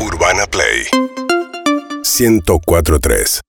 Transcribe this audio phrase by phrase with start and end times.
[0.00, 0.86] Urbana Play
[2.02, 3.40] 1043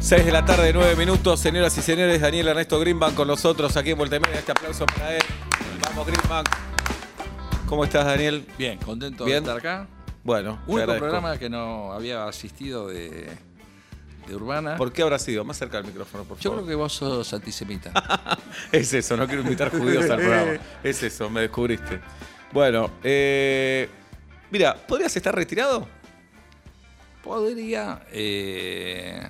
[0.00, 1.40] 6 de la tarde, 9 minutos.
[1.40, 4.38] Señoras y señores, Daniel Ernesto Greenbank con nosotros aquí en Voltemedia.
[4.38, 5.22] Este aplauso para él.
[5.82, 6.46] Vamos, Greenbank.
[7.66, 8.46] ¿Cómo estás, Daniel?
[8.58, 9.42] Bien, contento Bien.
[9.42, 9.88] de estar acá.
[10.22, 13.30] Bueno, Único programa que no había asistido de,
[14.26, 14.76] de Urbana.
[14.76, 15.42] ¿Por qué habrá sido?
[15.44, 16.64] Más cerca del micrófono, por Yo favor.
[16.64, 17.92] creo que vos sos antisemita.
[18.72, 20.52] Es eso, no quiero invitar judíos al programa.
[20.82, 22.00] Es eso, me descubriste.
[22.54, 23.88] Bueno, eh,
[24.52, 25.88] mira, ¿podrías estar retirado?
[27.24, 28.02] Podría.
[28.12, 29.20] Eh,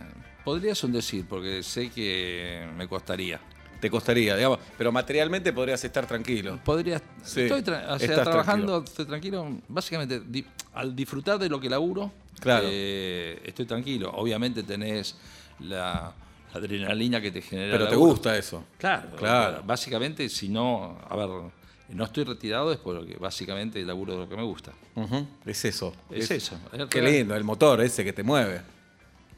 [0.45, 3.41] podría decir, porque sé que me costaría.
[3.81, 6.61] Te costaría, digamos, pero materialmente podrías estar tranquilo.
[6.63, 7.01] Podría.
[7.23, 9.57] Sí, estoy tra- o sea, trabajando, estoy tranquilo.
[9.69, 12.67] Básicamente, di- al disfrutar de lo que laburo, Claro.
[12.71, 14.11] eh, estoy tranquilo.
[14.15, 15.17] Obviamente tenés
[15.61, 16.13] la,
[16.53, 17.73] adrenalina que te genera.
[17.73, 18.11] Pero te laburo.
[18.13, 18.65] gusta eso.
[18.77, 19.09] Claro.
[19.17, 19.63] claro.
[19.65, 21.29] Básicamente, si no, a ver,
[21.95, 24.73] no estoy retirado es porque básicamente el laburo de lo que me gusta.
[25.47, 25.95] Es eso.
[26.11, 28.61] Es eso, es Qué lindo, el motor ese que te mueve.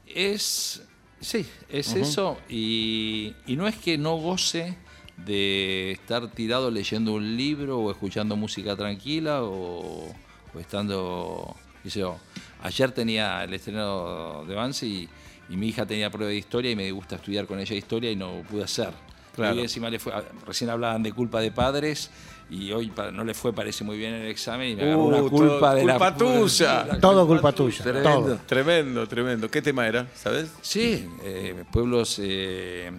[0.07, 0.81] Es,
[1.21, 4.75] sí, es eso y, y no es que no goce
[5.17, 10.07] de estar tirado leyendo un libro o escuchando música tranquila o,
[10.53, 12.17] o estando, qué sé yo.
[12.63, 15.09] Ayer tenía el estreno de Vance y,
[15.49, 18.15] y mi hija tenía prueba de historia y me gusta estudiar con ella historia y
[18.15, 18.93] no pude hacer.
[19.35, 19.55] Claro.
[19.55, 20.13] Y encima le fue,
[20.47, 22.09] recién hablaban de culpa de padres
[22.49, 25.17] y hoy no le fue, parece muy bien el examen y me agarró Uh, una
[25.17, 26.85] todo- culpa de culpa la tuya.
[26.85, 28.09] la Todo culpa tuya, Tremendo.
[28.21, 28.39] todo.
[28.45, 29.51] Tremendo, tremendo.
[29.51, 30.07] ¿Qué tema era?
[30.15, 30.51] ¿Sabes?
[30.61, 32.91] Sí, eh, pueblos eh,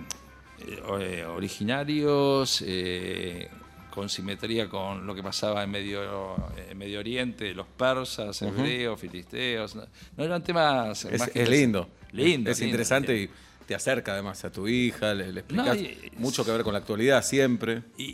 [1.01, 3.49] eh, originarios, eh,
[3.91, 6.37] con simetría con lo que pasaba en Medio,
[6.71, 9.75] en Medio Oriente, los persas, hebreos, filisteos.
[9.75, 9.83] No,
[10.17, 11.05] no eran temas...
[11.05, 11.89] Es, más que es lindo.
[12.13, 12.51] Lindo.
[12.51, 13.33] Es, lindo, interesante lindo.
[13.33, 16.63] y te acerca además a tu hija, le, le explicas No, y- mucho que ver
[16.63, 17.83] con la actualidad siempre.
[17.99, 18.05] Y,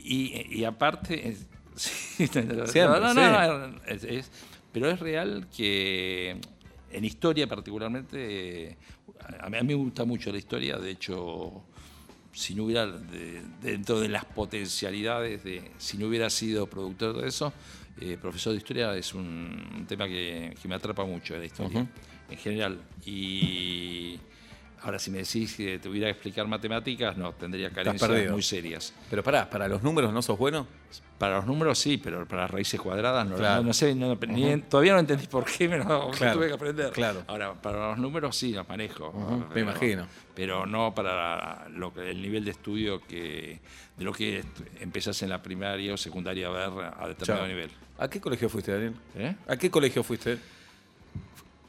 [0.51, 3.21] y- y aparte, es- sí, Siempre, no, no, sí.
[3.21, 4.31] no, es- es-
[4.73, 6.37] pero es real que
[6.91, 8.77] en historia particularmente,
[9.41, 11.63] a mí, a mí me gusta mucho la historia, de hecho,
[12.33, 17.29] si no hubiera, de- dentro de las potencialidades, de si no hubiera sido productor de
[17.29, 17.53] eso,
[18.01, 19.23] eh, profesor de historia es un,
[19.77, 21.87] un tema que, que me atrapa mucho, la historia,
[22.29, 22.81] en general.
[23.07, 24.19] Y...
[24.85, 28.93] Ahora, si me decís que tuviera que explicar matemáticas, no, tendría carencias muy serias.
[29.09, 30.67] Pero pará, ¿para los números no sos bueno?
[31.17, 33.63] Para los números sí, pero para las raíces cuadradas no, Claro.
[33.63, 36.53] no, no sé, no- ni todavía no entendí por qué, me lo Claro, tuve que
[36.55, 36.91] aprender.
[36.93, 37.23] claro.
[37.29, 39.47] Ahora, para los números sí los manejo.
[39.55, 40.07] me imagino.
[40.35, 43.61] Pero no para lo que, el nivel de estudio que
[43.97, 44.45] de lo que
[44.81, 47.47] empezás en la primaria o secundaria a ver a determinado Chao.
[47.47, 47.71] nivel.
[47.97, 48.95] ¿A qué colegio fuiste, Daniel?
[49.17, 49.35] ¿Eh?
[49.47, 50.37] ¿A qué colegio fuiste?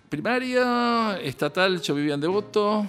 [0.09, 2.85] Primaria, estatal, yo vivía en Devoto,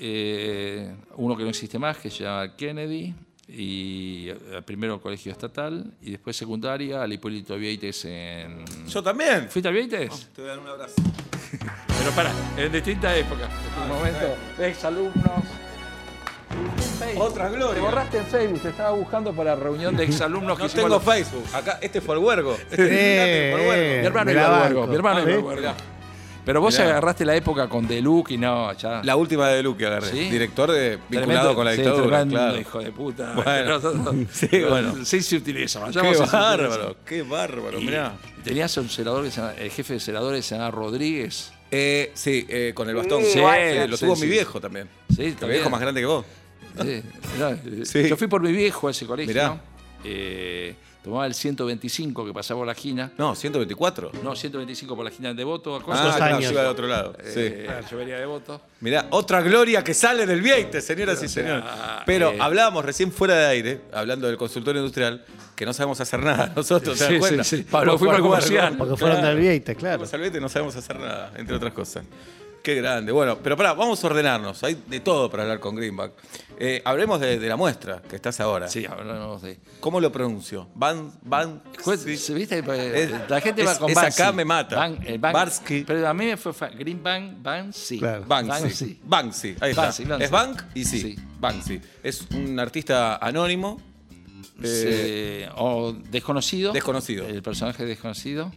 [0.00, 3.14] eh, uno que no existe más, que se llama Kennedy,
[3.48, 8.64] y eh, primero colegio estatal, y después secundaria, al Hipólito Vieites en...
[8.86, 9.48] Yo también.
[9.48, 10.28] ¿Fuiste al Vieites?
[10.34, 10.94] Te voy a dar un abrazo.
[11.98, 13.48] Pero para, en distintas épocas.
[13.76, 15.44] En un momento, exalumnos.
[17.16, 17.82] Otra Te gloria.
[17.82, 21.44] borraste en Facebook, te estaba buscando para reunión de exalumnos que No tengo Facebook.
[21.54, 22.56] Acá, este fue el huergo.
[22.70, 24.00] Este Eh, fue el huergo.
[24.00, 25.72] Mi hermano iba al huergo, mi hermano Ah, iba al huergo.
[26.50, 26.90] Pero vos Mirá.
[26.90, 29.02] agarraste la época con Deluc y no, ya.
[29.04, 30.08] La última de Luque agarré.
[30.10, 30.30] ¿Sí?
[30.30, 32.60] Director de, vinculado Tremendo- con la sí, dictadura, tremendo claro.
[32.60, 33.32] hijo de puta.
[33.34, 33.80] Bueno.
[34.32, 35.04] Sí, bueno.
[35.04, 35.84] Sí se utiliza.
[35.86, 36.94] Qué se bárbaro, utiliza.
[37.06, 38.14] qué bárbaro, mirá.
[38.42, 41.52] Tenías un senador que se llama- el jefe de senadores se llama Rodríguez.
[41.70, 43.22] Eh, sí, eh, con el bastón.
[43.24, 44.22] Sí, lo sí, tuvo sí.
[44.22, 44.88] mi viejo también.
[45.08, 45.50] Sí, Mi también.
[45.60, 46.26] viejo más grande que vos.
[46.82, 46.88] Sí,
[47.38, 48.08] eh, Sí.
[48.08, 49.32] Yo fui por mi viejo a ese colegio.
[49.32, 49.60] Mirá.
[51.02, 53.10] Tomaba el 125 que pasaba por la esquina.
[53.16, 54.12] No, 124.
[54.22, 55.74] No, 125 por la esquina de Devoto.
[55.74, 56.14] Ah, Acosta.
[56.16, 56.44] claro, años.
[56.44, 57.16] yo iba de otro lado.
[57.24, 57.86] Eh, Sí.
[57.90, 58.60] Yo venía de Devoto.
[58.80, 61.64] Mirá, otra gloria que sale del Vieite, señoras y señores.
[62.04, 65.24] Pero eh, hablábamos recién fuera de aire, hablando del consultorio industrial,
[65.56, 67.44] que no sabemos hacer nada nosotros, ¿te das Sí, cuenta?
[67.44, 67.62] sí, sí.
[67.62, 68.74] Pablo, fuimos al comercial.
[68.76, 69.96] Porque fueron del Vieite, claro.
[70.00, 72.04] Fuimos al Vieite y no sabemos hacer nada, entre otras cosas.
[72.62, 73.10] Qué grande.
[73.12, 74.62] Bueno, pero pará, vamos a ordenarnos.
[74.64, 76.12] Hay de todo para hablar con Greenback.
[76.58, 78.68] Eh, hablemos de, de la muestra que estás ahora.
[78.68, 79.58] Sí, hablamos de.
[79.80, 80.68] ¿Cómo lo pronuncio?
[80.74, 81.62] Van, Van.
[81.82, 82.18] Pues, sí.
[82.18, 82.62] ¿se ¿Viste?
[82.62, 84.22] Pues, Es- la gente es- va con es Banksy.
[84.22, 84.76] acá me mata.
[84.76, 85.84] Ban- Ban- Barsky.
[85.86, 87.98] Pero a mí me fue fa- Green Bank, Banksy.
[87.98, 88.24] Claro.
[88.26, 89.00] Banksy.
[89.04, 89.56] Banksy.
[89.58, 89.82] Ahí está.
[89.84, 90.24] Banksy, Banksy.
[90.24, 90.62] ¿Es Bank?
[90.74, 91.00] Y sí.
[91.00, 91.16] Sí.
[91.38, 91.80] Banksy.
[92.02, 93.80] Es un artista anónimo.
[94.62, 96.72] eh, Se- o desconocido.
[96.74, 97.26] Desconocido.
[97.26, 98.52] El personaje desconocido.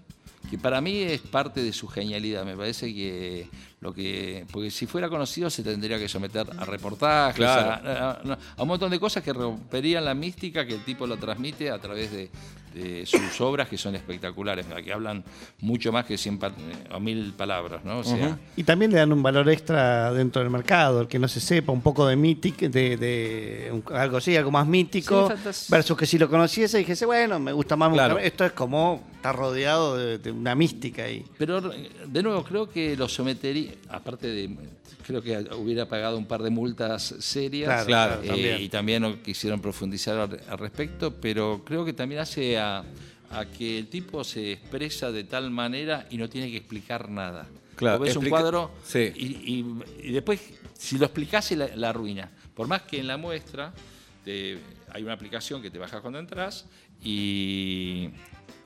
[0.54, 2.46] Que para mí es parte de su genialidad.
[2.46, 3.48] Me parece que
[3.82, 4.46] lo que.
[4.52, 7.72] Porque si fuera conocido se tendría que someter a reportajes, Claro.
[7.90, 11.18] a, a- a un montón de cosas que romperían la mística que el tipo lo
[11.18, 12.30] transmite a través de,
[12.76, 15.24] de sus obras que son espectaculares, que hablan
[15.62, 16.52] mucho más que 100 pa-
[16.94, 17.98] o mil palabras, ¿no?
[18.00, 21.28] O sea, Y también le dan un valor extra dentro del mercado, el que no
[21.28, 25.66] se sepa, un poco de mític, de, de un- algo así, algo más mítico, Sí,
[25.72, 28.16] versus que si lo conociese y dijese, bueno, me gusta más, Claro.
[28.18, 28.24] más.
[28.24, 31.24] esto es como estar rodeado de, de una mística ahí.
[31.38, 34.54] Pero de nuevo, creo que lo sometería, aparte de,
[35.08, 37.86] creo que hubiera pagado un par de multas serias.
[37.86, 38.62] Claro, claro, eh, también.
[38.62, 42.84] Y también no quisieron profundizar al, al respecto, pero creo que también hace a,
[43.31, 47.48] a que el tipo se expresa de tal manera y no tiene que explicar nada.
[47.78, 49.10] Claro, ves un explica- cuadro sí.
[49.16, 50.42] y, y- y después,
[50.78, 52.30] si lo explicase, la, la arruina.
[52.54, 53.74] Por más que en la muestra
[54.26, 54.60] te-
[54.92, 56.66] hay una aplicación que te bajas cuando entras
[57.02, 58.10] y,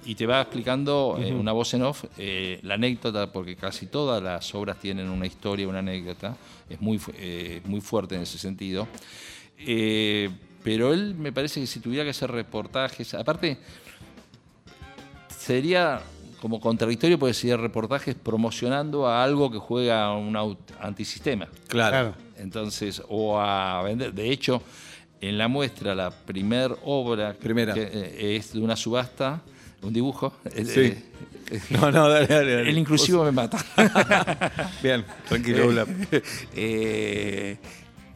[0.05, 4.21] y te va explicando eh, una voz en off eh, la anécdota, porque casi todas
[4.21, 6.35] las obras tienen una historia, una anécdota.
[6.69, 8.87] Es muy, eh, muy fuerte en ese sentido.
[9.59, 10.29] Eh,
[10.63, 13.57] pero él me parece que si tuviera que hacer reportajes, aparte
[15.29, 16.01] sería
[16.41, 21.47] como contradictorio porque sería reportajes promocionando a algo que juega un antisistema.
[21.67, 22.13] Claro.
[22.37, 24.13] Entonces, o a vender.
[24.13, 24.61] De hecho,
[25.21, 27.73] en la muestra, la primer obra Primera.
[27.73, 29.41] que, eh, es de una subasta,
[29.81, 30.33] un dibujo.
[30.45, 30.79] eh, Sí.
[31.51, 32.53] eh, No, no, dale, dale.
[32.55, 32.69] dale.
[32.69, 33.57] el inclusivo me mata.
[34.83, 35.85] Bien, tranquilo.
[36.55, 37.57] Eh,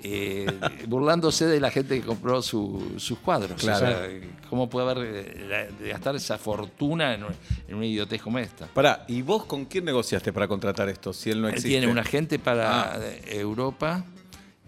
[0.04, 0.48] eh,
[0.88, 3.62] burlándose de la gente que compró su- sus cuadros.
[3.62, 3.86] Claro.
[3.86, 4.10] O sea,
[4.50, 7.24] ¿Cómo puede haber la- gastar esa fortuna en,
[7.70, 8.66] en una idiotez como esta?
[8.68, 11.70] Pará, ¿y vos con quién negociaste para contratar esto si él no existe?
[11.70, 13.00] tiene un agente para Ah.
[13.28, 14.04] Europa,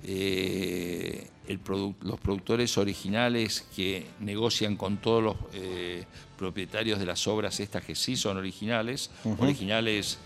[0.06, 6.06] eh, el produ- los productores originales que negocian con todos los eh,
[6.38, 9.10] propietarios de las obras estas que sí son originales,
[9.44, 10.18] originales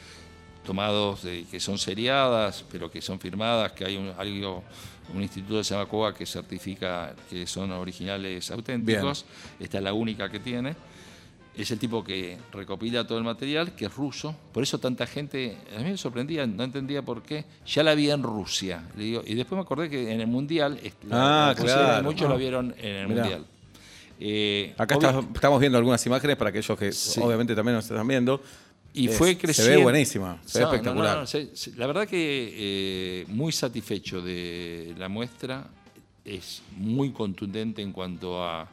[0.66, 4.64] tomados de- que son seriadas, pero que son firmadas, que hay un, algo,
[5.14, 9.26] un instituto que se llama COA que certifica que son originales auténticos.
[9.60, 10.76] Esta es la única que tiene.
[11.58, 14.36] Es el tipo que recopila todo el material, que es ruso.
[14.54, 17.46] Por eso tanta gente, a mí me sorprendía, no entendía por qué.
[17.66, 18.88] Ya la vi en Rusia.
[18.96, 22.04] Le digo, y después me acordé que en el Mundial, Ah, la claro.
[22.04, 22.30] muchos Ah.
[22.32, 23.22] la vieron en el Mirá.
[23.22, 23.46] Mundial.
[24.20, 27.20] Eh, Acá está- estamos viendo algunas imágenes para aquellos que Sí.
[27.22, 28.42] obviamente también nos están viendo.
[28.94, 29.72] Y Es- fue creciendo.
[29.72, 31.14] Se ve buenísima, se ve No, espectacular.
[31.16, 35.68] no, no, se- se- la verdad que eh, muy satisfecho de la muestra.
[36.26, 38.68] Es muy contundente en cuanto a,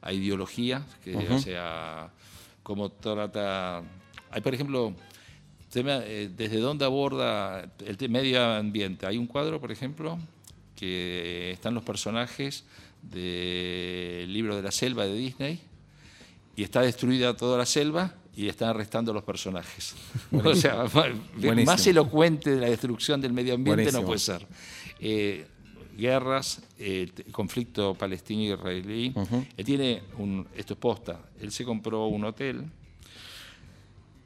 [0.00, 2.08] a ideología, que, o sea,
[2.64, 3.84] cómo trata.
[4.32, 4.92] Hay, por ejemplo,
[5.76, 9.06] eh, desde dónde aborda el medio ambiente.
[9.06, 10.18] Hay un cuadro, por ejemplo,
[10.74, 12.64] que están los personajes
[13.02, 15.60] del libro de la selva de Disney
[16.56, 19.94] y está destruida toda la selva y están arrestando a los personajes.
[20.32, 21.64] o sea, Buenísimo.
[21.64, 24.00] más elocuente de la destrucción del medio ambiente Buenísimo.
[24.02, 24.46] no puede ser.
[25.00, 25.46] Eh,
[25.96, 29.14] guerras, eh, conflicto palestino-israelí.
[29.56, 32.64] Él tiene un, esto es posta, él se compró un hotel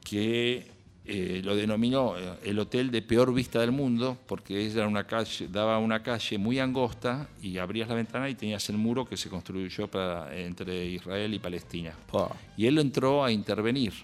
[0.02, 0.78] que
[1.10, 5.48] eh, lo denominó eh, el hotel de peor vista del mundo, porque era una calle,
[5.48, 9.30] daba una calle muy angosta y abrías la ventana y tenías el muro que se
[9.30, 11.94] construyó para, entre Israel y Palestina.
[12.12, 12.36] Pa.
[12.58, 13.94] Y él entró a intervenir.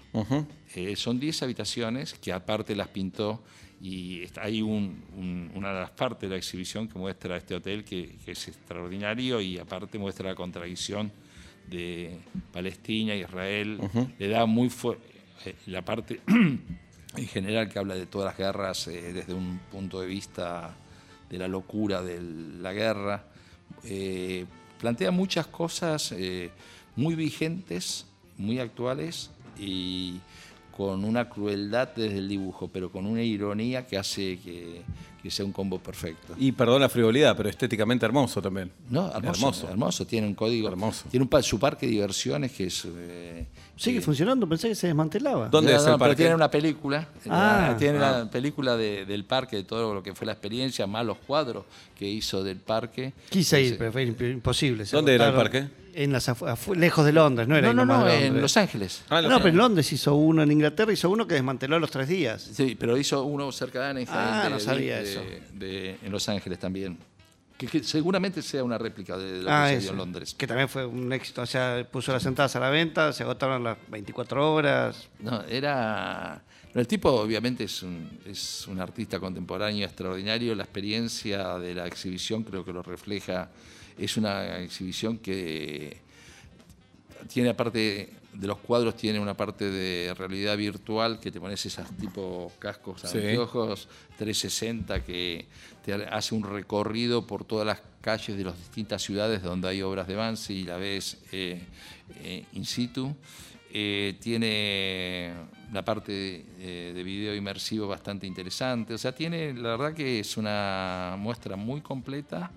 [0.73, 3.43] Eh, son 10 habitaciones que aparte las pintó
[3.81, 7.83] y hay un- un- una de las partes de la exhibición que muestra este hotel
[7.83, 11.11] que, que es extraordinario y aparte muestra la contradicción
[11.67, 12.19] de
[12.53, 13.79] Palestina, Israel.
[14.19, 15.03] Le da muy fuerte
[15.67, 20.07] la parte en general que habla de todas las guerras eh, desde un punto de
[20.07, 20.75] vista
[21.29, 23.25] de la locura de la guerra.
[23.83, 24.45] Eh,
[24.79, 26.51] plantea muchas cosas eh,
[26.95, 28.05] muy vigentes,
[28.37, 30.19] muy actuales y
[30.75, 34.81] con una crueldad desde el dibujo, pero con una ironía que hace que,
[35.23, 36.33] que sea un combo perfecto.
[36.37, 38.71] Y perdón la frivolidad, pero estéticamente hermoso también.
[38.89, 40.67] No, hermoso, hermoso, Tiene un código.
[40.67, 41.05] Hermoso.
[41.09, 42.85] Tiene un su parque de diversiones que es.
[42.85, 43.45] eh,
[43.77, 45.47] Sigue eh, funcionando, pensé que se desmantelaba.
[45.49, 46.15] ¿Dónde no, es no, el pero parque?
[46.23, 47.07] tiene una película.
[47.29, 48.19] Ah, la- tiene ah.
[48.23, 51.65] la película de- del parque, de todo lo que fue la experiencia, más los cuadros
[51.97, 53.13] que hizo del parque.
[53.29, 54.83] Quise ir, pero fue imp- imposible.
[54.91, 55.67] ¿Dónde era el parque?
[55.97, 56.29] En las
[56.75, 58.41] lejos de Londres, no era No, no, no, en.
[58.41, 59.03] Los Ángeles.
[59.09, 61.89] Ah, No, pero en Londres hizo uno, en Inglaterra hizo uno que desmanteló a los
[61.89, 62.41] tres días.
[62.53, 65.21] Sí, pero hizo uno cerca de Anaheim, Ah, de- no sabía de- eso.
[65.53, 66.97] de- en Los Ángeles también.
[67.57, 70.35] Que, que seguramente sea una réplica de lo Ah, que dio en Londres.
[70.37, 71.41] Que también fue un éxito.
[71.41, 75.07] O sea, puso las entradas a la venta, se agotaron las 24 horas.
[75.21, 76.41] No, era.
[76.73, 80.53] no, el tipo, obviamente, es un, es un artista contemporáneo extraordinario.
[80.55, 83.49] La experiencia de la exhibición creo que lo refleja.
[83.97, 85.97] Es una exhibición que
[87.27, 91.89] tiene, aparte de los cuadros tiene una parte de realidad virtual que te pones esos
[91.97, 93.17] tipo cascos Sí.
[93.17, 93.87] anteojos
[94.17, 95.45] 360 que
[95.85, 100.07] te hace un recorrido por todas las calles de las distintas ciudades donde hay obras
[100.07, 101.61] de Banksy y la ves eh,
[102.23, 103.15] eh, in situ.
[103.77, 105.33] Eh, tiene
[105.73, 108.93] la parte eh, de video inmersivo bastante interesante.
[108.93, 112.51] O sea, tiene, la verdad que es una muestra muy completa,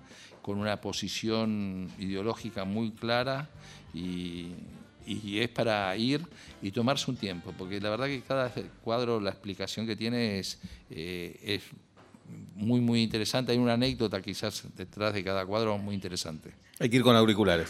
[0.49, 3.47] con una posición ideológica muy clara
[3.93, 4.47] y,
[5.05, 6.25] y es para ir
[6.59, 8.51] y tomarse un tiempo, porque la verdad que cada
[8.83, 11.61] cuadro, la explicación que tiene es, eh, es
[12.55, 13.51] muy, muy interesante.
[13.51, 16.51] Hay una anécdota quizás detrás de cada cuadro muy interesante.
[16.79, 17.69] Hay que ir con auriculares.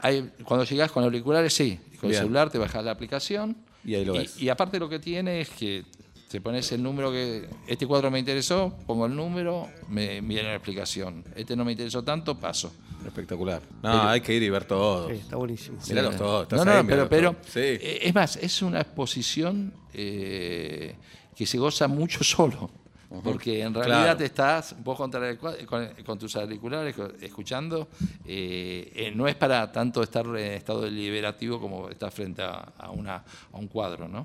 [0.00, 2.12] Hay- cuando llegás con auriculares, sí, con Bien.
[2.12, 3.58] el celular te bajas la aplicación.
[3.84, 4.40] Y ahí lo ves.
[4.40, 5.84] Y aparte lo que tiene es que
[6.28, 7.48] te pones el número que.
[7.66, 11.24] Este cuadro me interesó, pongo el número, me viene la explicación.
[11.34, 12.72] Este no me interesó tanto, paso.
[13.06, 13.62] Espectacular.
[13.82, 15.08] No, hay que ir y ver todo.
[15.08, 15.78] Sí, está buenísimo.
[15.88, 16.42] Míralos todos.
[16.42, 17.46] estás No, no, ahí, pero, pero todos.
[17.46, 17.60] Sí.
[17.60, 20.96] eh, es más, es una exposición eh,
[21.36, 22.70] que se goza mucho solo.
[23.22, 24.18] Porque en realidad Claro.
[24.18, 25.54] te estás vos contra el con,
[26.04, 27.88] con tus auriculares escuchando.
[28.24, 32.90] eh, eh, no es para tanto estar en estado deliberativo como estar frente a, a
[32.90, 34.24] una, a un cuadro, ¿no?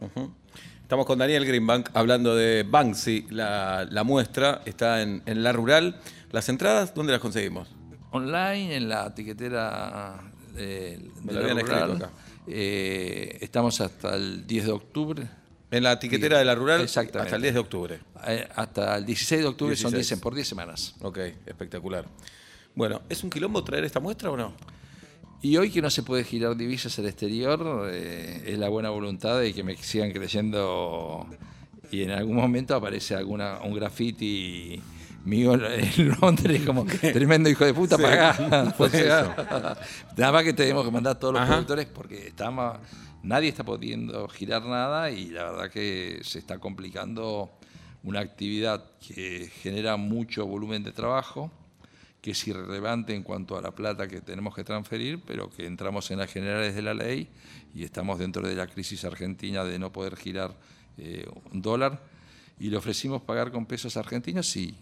[0.82, 3.28] Estamos con Daniel Greenbank hablando de Banksy.
[3.30, 6.00] La, la muestra está en, en La Rural.
[6.32, 7.70] ¿Las entradas dónde las conseguimos?
[8.12, 10.20] Online, en la etiquetera
[10.58, 11.80] eh, Me de lo la habían rural.
[11.92, 12.14] escrito acá.
[12.48, 15.28] Eh, estamos hasta el 10 de octubre.
[15.72, 17.28] En la etiquetera de La Rural Exactamente.
[17.28, 18.00] hasta el 10 de octubre.
[18.28, 20.10] Eh, hasta el 16 de octubre son 16.
[20.10, 20.96] 10 por 10 semanas.
[21.02, 22.06] Ok, espectacular.
[22.76, 24.54] Bueno, ¿es un quilombo traer esta muestra o no?
[25.42, 29.40] Y hoy que no se puede girar divisas al exterior, eh, es la buena voluntad
[29.40, 31.26] de que me sigan creyendo
[31.90, 34.80] y en algún momento aparece alguna un graffiti
[35.26, 38.34] mío en Londres como tremendo hijo de puta, Sí, pagá.
[38.78, 39.78] fue O sea,
[40.18, 41.54] nada más que tenemos que mandar a todos los Ajá.
[41.54, 42.78] productores porque estamos,
[43.24, 47.52] nadie está pudiendo girar nada y la verdad que se está complicando
[48.04, 51.52] una actividad que genera mucho volumen de trabajo
[52.22, 56.12] que es irrelevante en cuanto a la plata que tenemos que transferir, pero que entramos
[56.12, 57.28] en las generales de la ley
[57.74, 60.56] y estamos dentro de la crisis argentina de no poder girar
[60.98, 62.04] eh, un dólar.
[62.60, 64.76] Y le ofrecimos pagar con pesos argentinos y,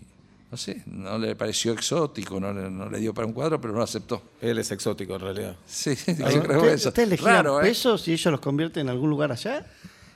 [0.52, 3.74] no sé, no le pareció exótico, no, le- no le dio para un cuadro, pero
[3.74, 4.22] no aceptó.
[4.42, 5.56] Él es exótico en realidad.
[5.68, 6.90] Sí, yo ¿Usted- creo eso.
[6.90, 7.64] ¿Ustedes le giran Raro, ¿eh?
[7.64, 9.66] pesos y ellos los convierten en algún lugar allá?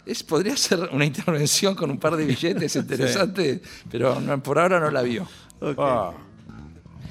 [0.05, 3.61] Es, podría ser una intervención con un par de billetes interesante,
[3.91, 5.27] pero no- por ahora no la vio.
[5.77, 6.11] Ah,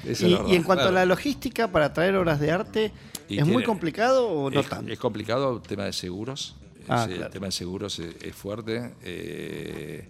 [0.05, 2.91] Y, en cuanto a la logística para traer obras de arte,
[3.29, 4.91] Y ¿es muy complicado o no es, tanto?
[4.91, 6.55] es complicado el tema de seguros.
[6.89, 7.25] Ah, claro.
[7.27, 8.93] El tema de seguros es, es fuerte.
[9.01, 10.09] Eh,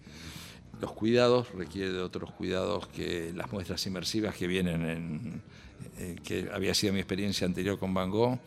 [0.83, 5.41] los cuidados requiere de otros cuidados que las muestras inmersivas que vienen en
[5.97, 8.37] eh, que había sido mi experiencia anterior con Van Gogh.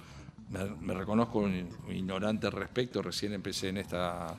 [0.51, 1.49] Me, reconozco
[1.89, 4.33] ignorante al respecto, recién empecé en estas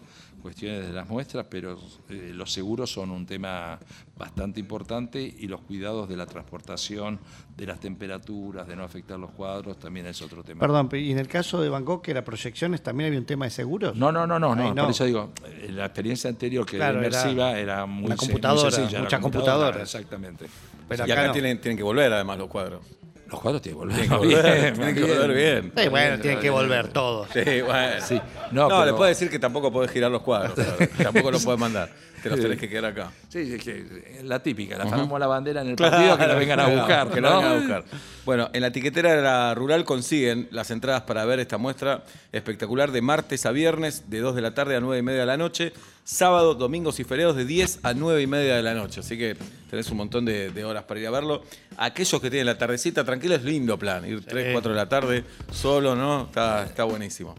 [0.48, 1.78] cuestiones de las muestras, pero
[2.10, 3.78] eh, los seguros son un tema
[4.16, 7.20] bastante importante y los cuidados de la transportación,
[7.58, 10.62] de las temperaturas, de no afectar los cuadros, también es otro tema.
[10.62, 13.44] Perdón, ¿y en el caso de Van Gogh, que era proyecciones, también había un tema
[13.44, 13.94] de seguros?
[13.98, 14.82] No, no, no, no, no, no.
[14.84, 15.32] por eso digo,
[15.70, 19.00] la experiencia anterior que Claro, era era inmersiva era, muy, una se- muy computadora, sencilla,
[19.02, 19.82] mucha la computadora.
[19.82, 20.46] Exactamente.
[20.88, 21.34] Pero y acá acá no.
[21.34, 22.82] tienen, tienen que volver además los cuadros.
[23.30, 23.96] Los cuadros tienen que volver.
[24.08, 25.74] Tienen que volver, bien, tienen que volver bien.
[25.76, 27.28] Eh, bueno, tienen que volver todos.
[27.34, 28.02] Sí, bueno.
[28.08, 28.22] Sí.
[28.52, 30.54] No, No, le pero- puedo decir que tampoco podés girar los cuadros.
[31.04, 31.90] tampoco los podés mandar.
[32.22, 33.12] Te los tenés que quedar acá.
[33.30, 36.36] Sí, sí, que la típica, la fanamos la bandera en el Claro, partido que la
[36.36, 37.10] vengan a buscar.
[37.12, 37.30] Que ¿no?
[37.30, 37.86] la vengan a buscar.
[38.26, 42.92] Bueno, en la etiquetera de la rural consiguen las entradas para ver esta muestra espectacular
[42.92, 45.38] de martes a viernes, de 2 de la tarde a 9 y media de la
[45.38, 49.00] noche, sábado, domingos y feriados de 10 a 9 y media de la noche.
[49.02, 49.38] Así que
[49.70, 51.44] tenés un montón de, de horas para ir a verlo.
[51.78, 54.04] Aquellos que tienen la tardecita tranquila es lindo plan.
[54.06, 56.24] Ir 3, 4 de la tarde solo, ¿no?
[56.24, 57.36] Está, está buenísimo.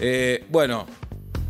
[0.00, 0.86] Eh, bueno,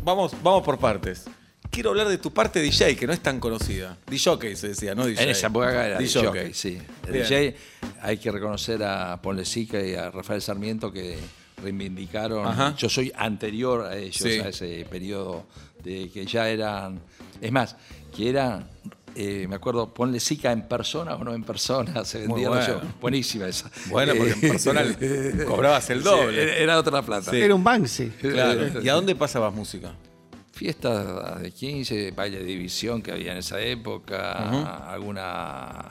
[0.03, 1.25] vamos, vamos por partes.
[1.71, 3.95] Quiero hablar de tu parte DJ, que no es tan conocida.
[4.09, 5.23] DJ se decía, no DJ.
[5.23, 6.21] En esa época era DJ.
[6.31, 6.77] DJ, sí.
[7.07, 7.13] El.
[7.13, 7.55] DJ,
[8.01, 11.17] hay que reconocer a Ponlecica y a Rafael Sarmiento que
[11.61, 12.45] reivindicaron.
[12.47, 12.75] Ajá.
[12.75, 14.39] Yo soy anterior a ellos, Sí.
[14.39, 15.45] a ese periodo
[15.83, 16.99] de que ya eran.
[17.39, 17.75] Es más,
[18.15, 18.67] que era.
[19.15, 22.67] eh, me acuerdo, ponle Sica en persona o no en persona, se vendía bueno.
[22.67, 22.81] yo.
[23.01, 23.69] Buenísima esa.
[23.89, 24.83] Bueno, porque en persona
[25.47, 26.43] cobrabas el doble.
[26.45, 27.29] sí, era otra plata.
[27.31, 27.37] Sí.
[27.41, 28.07] Era un Banksy.
[28.09, 28.81] Claro.
[28.81, 29.93] ¿Y a dónde pasabas música?
[30.63, 35.89] Fiestas de 15, baile de división que había en esa época, alguna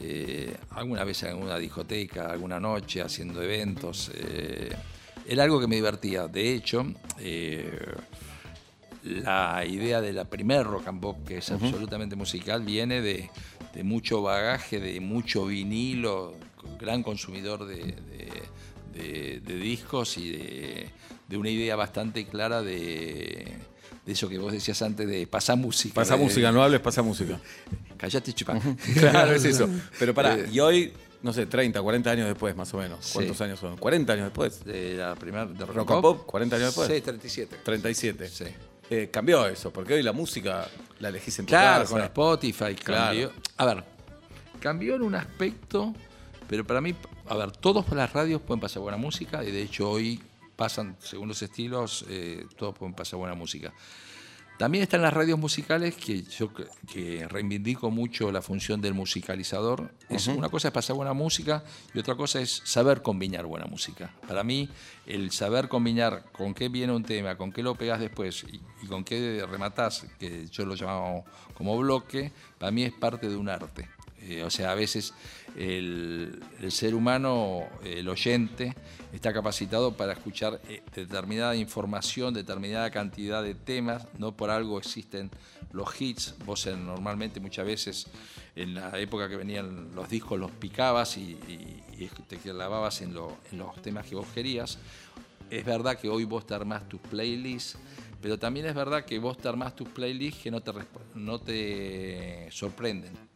[0.00, 4.10] eh, alguna vez en alguna discoteca, alguna noche haciendo eventos.
[4.14, 4.70] eh,
[5.24, 6.26] era algo que me divertía.
[6.26, 6.84] De hecho,
[7.20, 7.70] eh,
[9.04, 13.30] la idea de la primer rock and pop, que es absolutamente musical, viene de,
[13.72, 16.34] de mucho bagaje, de mucho vinilo,
[16.80, 18.42] gran consumidor de, de-
[19.00, 20.88] de- de discos y de,
[21.28, 23.46] de una idea bastante clara de,
[24.08, 25.94] de eso que vos decías antes de pasar música.
[25.94, 27.38] Pasa de- música, no hables, pasa música.
[27.98, 28.58] Callate, chupá.
[28.98, 29.68] Claro, es eso.
[29.98, 33.04] Pero pará, Eh, y hoy, no sé, 30, 40 años después, más o menos.
[33.04, 33.12] Sí.
[33.12, 33.76] ¿Cuántos años son?
[33.76, 34.64] 40 años después.
[34.64, 36.88] De la primera de Rock and Pop, 40 años después.
[36.88, 37.56] Sí, 37.
[37.62, 38.28] 37.
[38.30, 38.44] Sí.
[38.88, 40.66] Eh, cambió eso, porque hoy la música
[41.00, 41.92] la elegís en tu Claro, casa.
[41.92, 43.04] con Spotify Claro.
[43.08, 43.32] cambió.
[43.58, 43.84] A ver,
[44.58, 45.94] cambió en un aspecto,
[46.48, 46.94] pero para mí,
[47.28, 50.18] a ver, todos por las radios pueden pasar buena música y de hecho hoy
[50.58, 53.72] pasan, según los estilos, eh, todos pueden pasar buena música.
[54.58, 59.92] También están las radios musicales que yo que- reivindico mucho la función del musicalizador.
[60.08, 61.62] Es una cosa es pasar buena música
[61.94, 64.12] y otra cosa es saber combinar buena música.
[64.26, 64.68] Para mí
[65.06, 68.86] el saber combinar con qué viene un tema, con qué lo pegas después y, y
[68.88, 71.24] con qué rematás, que yo lo llamo
[71.54, 73.88] como bloque, para mí es parte de un arte.
[74.22, 75.14] Eh, o sea, a veces
[75.56, 78.74] el, ser humano, el oyente,
[79.12, 85.30] está capacitado para escuchar eh, determinada información, determinada cantidad de temas, no por algo existen
[85.72, 88.06] los hits, vos en- normalmente muchas veces
[88.56, 91.36] en la época que venían los discos los picabas y,
[92.28, 94.78] te clavabas en, lo- en los temas que vos querías.
[95.50, 97.78] Es verdad que hoy vos te armás tus playlists,
[98.20, 100.72] pero también es verdad que vos te armás tus playlists que no te,
[101.14, 103.27] no te sorprenden.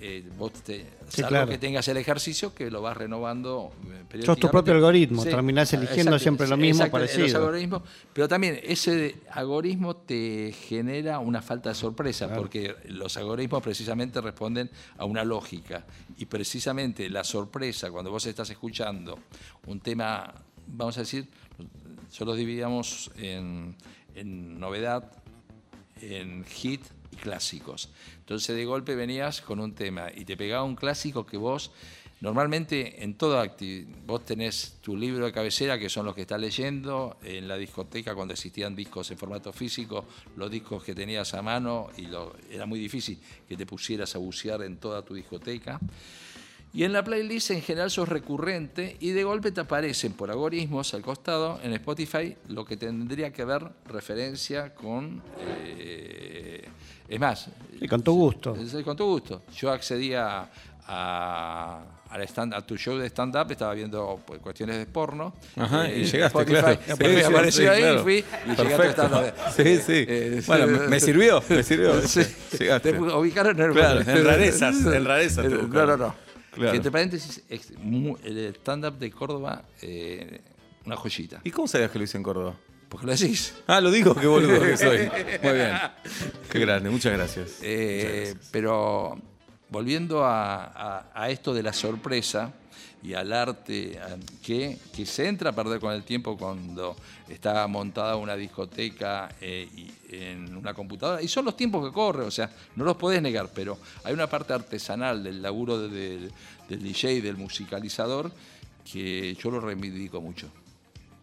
[0.00, 1.48] Eh, vos te, Sí, salvo claro.
[1.48, 3.72] que tengas el ejercicio que lo vas renovando
[4.12, 7.24] eh, Sos tu propio algoritmo, terminás eligiendo siempre lo mismo, exacto, parecido.
[7.26, 13.60] los algoritmos, pero también ese algoritmo te genera una falta de sorpresa, porque los algoritmos
[13.60, 15.84] precisamente responden a una lógica.
[16.16, 19.18] Y precisamente la sorpresa, cuando vos estás escuchando
[19.66, 20.32] un tema,
[20.68, 21.26] vamos a decir,
[22.12, 23.74] yo los dividíamos en,
[24.14, 25.10] en novedad,
[26.00, 27.88] en hit y clásicos.
[28.18, 31.70] Entonces de golpe venías con un tema y te pegaba un clásico que vos
[32.20, 36.40] normalmente en toda actividad, vos tenés tu libro de cabecera que son los que estás
[36.40, 40.04] leyendo, en la discoteca cuando existían discos en formato físico,
[40.36, 44.18] los discos que tenías a mano y lo, era muy difícil que te pusieras a
[44.18, 45.78] bucear en toda tu discoteca.
[46.74, 50.92] Y en la playlist en general sos recurrente y de golpe te aparecen por algoritmos
[50.92, 55.22] al costado en Spotify lo que tendría que ver referencia con...
[55.40, 55.97] eh,
[57.08, 57.48] es más...
[57.80, 58.56] Y con tu gusto.
[58.56, 59.42] es- Con tu gusto.
[59.56, 60.48] Yo accedía
[60.86, 61.80] a,
[62.24, 65.34] stand, a tu show de stand-up, estaba viendo pues, cuestiones de porno.
[65.56, 66.72] Ajá, y eh, llegaste, Spotify, claro.
[66.72, 68.00] y Sí, sí, apareció sí, ahí claro.
[68.00, 69.02] y fui y llegué a tu Perfecto.
[69.06, 69.34] stand-up.
[69.56, 70.04] Sí, sí.
[70.08, 72.00] Eh, bueno, me, me sirvió, me sirvió.
[72.06, 72.20] Sí.
[72.58, 72.92] Llegaste.
[72.92, 76.14] Te ubicaron en el Claro, en rarezas, en rarezas te No, no, no.
[76.50, 76.70] Claro.
[76.72, 80.40] Que entre paréntesis, el stand-up de Córdoba, eh,
[80.86, 81.40] una joyita.
[81.44, 82.54] ¿Y cómo sabías que lo hice en Córdoba?
[82.88, 83.54] Porque lo decís.
[83.66, 84.98] Ah, lo digo, qué boludo que soy.
[85.42, 85.72] Muy bien.
[86.50, 87.58] Qué grande, muchas gracias.
[87.62, 89.18] Eh, pero
[89.68, 92.52] volviendo a, a- a esto de la sorpresa
[93.02, 96.96] y al arte a- que, que se entra a perder con el tiempo cuando
[97.28, 101.20] está montada una discoteca eh, y en una computadora.
[101.20, 104.26] Y son los tiempos que corren, o sea, no los podés negar, pero hay una
[104.28, 106.32] parte artesanal del laburo de- del,
[106.70, 108.32] del DJ, del musicalizador,
[108.90, 110.48] que yo lo reivindico mucho.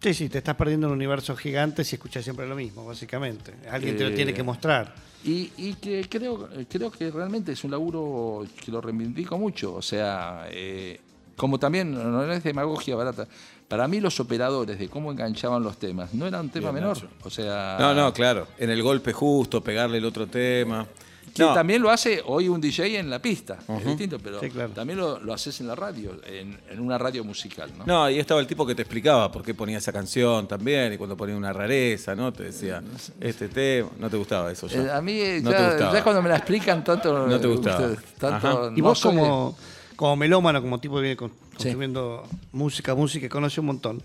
[0.01, 3.53] Sí, sí, te estás perdiendo un universo gigante si escuchas siempre lo mismo, básicamente.
[3.71, 4.93] Alguien te lo Eh, tiene que mostrar.
[5.23, 9.73] Y, y que creo, creo que realmente es un laburo que lo reivindico mucho.
[9.73, 10.99] O sea, eh,
[11.35, 13.27] como también no es demagogia barata.
[13.67, 16.97] Para mí los operadores de cómo enganchaban los temas no era un tema Bien, menor.
[16.97, 17.09] Nacho.
[17.23, 18.47] O sea, No, no, claro.
[18.59, 20.85] En el golpe justo, pegarle el otro tema.
[21.35, 23.57] Que No, también lo hace hoy un DJ en la pista.
[23.67, 24.71] Es distinto, pero Sí, claro.
[24.71, 27.69] también lo, lo haces en la radio, en, en una radio musical.
[27.77, 27.85] ¿no?
[27.85, 30.97] No, ahí estaba el tipo que te explicaba por qué ponía esa canción también y
[30.97, 32.31] cuando ponía una rareza, ¿no?
[32.31, 32.81] Te decía,
[33.19, 34.81] este tema, no te gustaba eso ya.
[34.81, 35.93] Eh, a mí eh, no ya, gustaba.
[35.93, 37.27] ya cuando me la explican tanto...
[37.27, 37.85] No te gustaba.
[37.91, 38.71] eh, tanto.
[38.75, 39.57] Y vos como,
[39.97, 44.01] como melómano, como tipo que viene con- consumiendo música, música, y conoce un montón.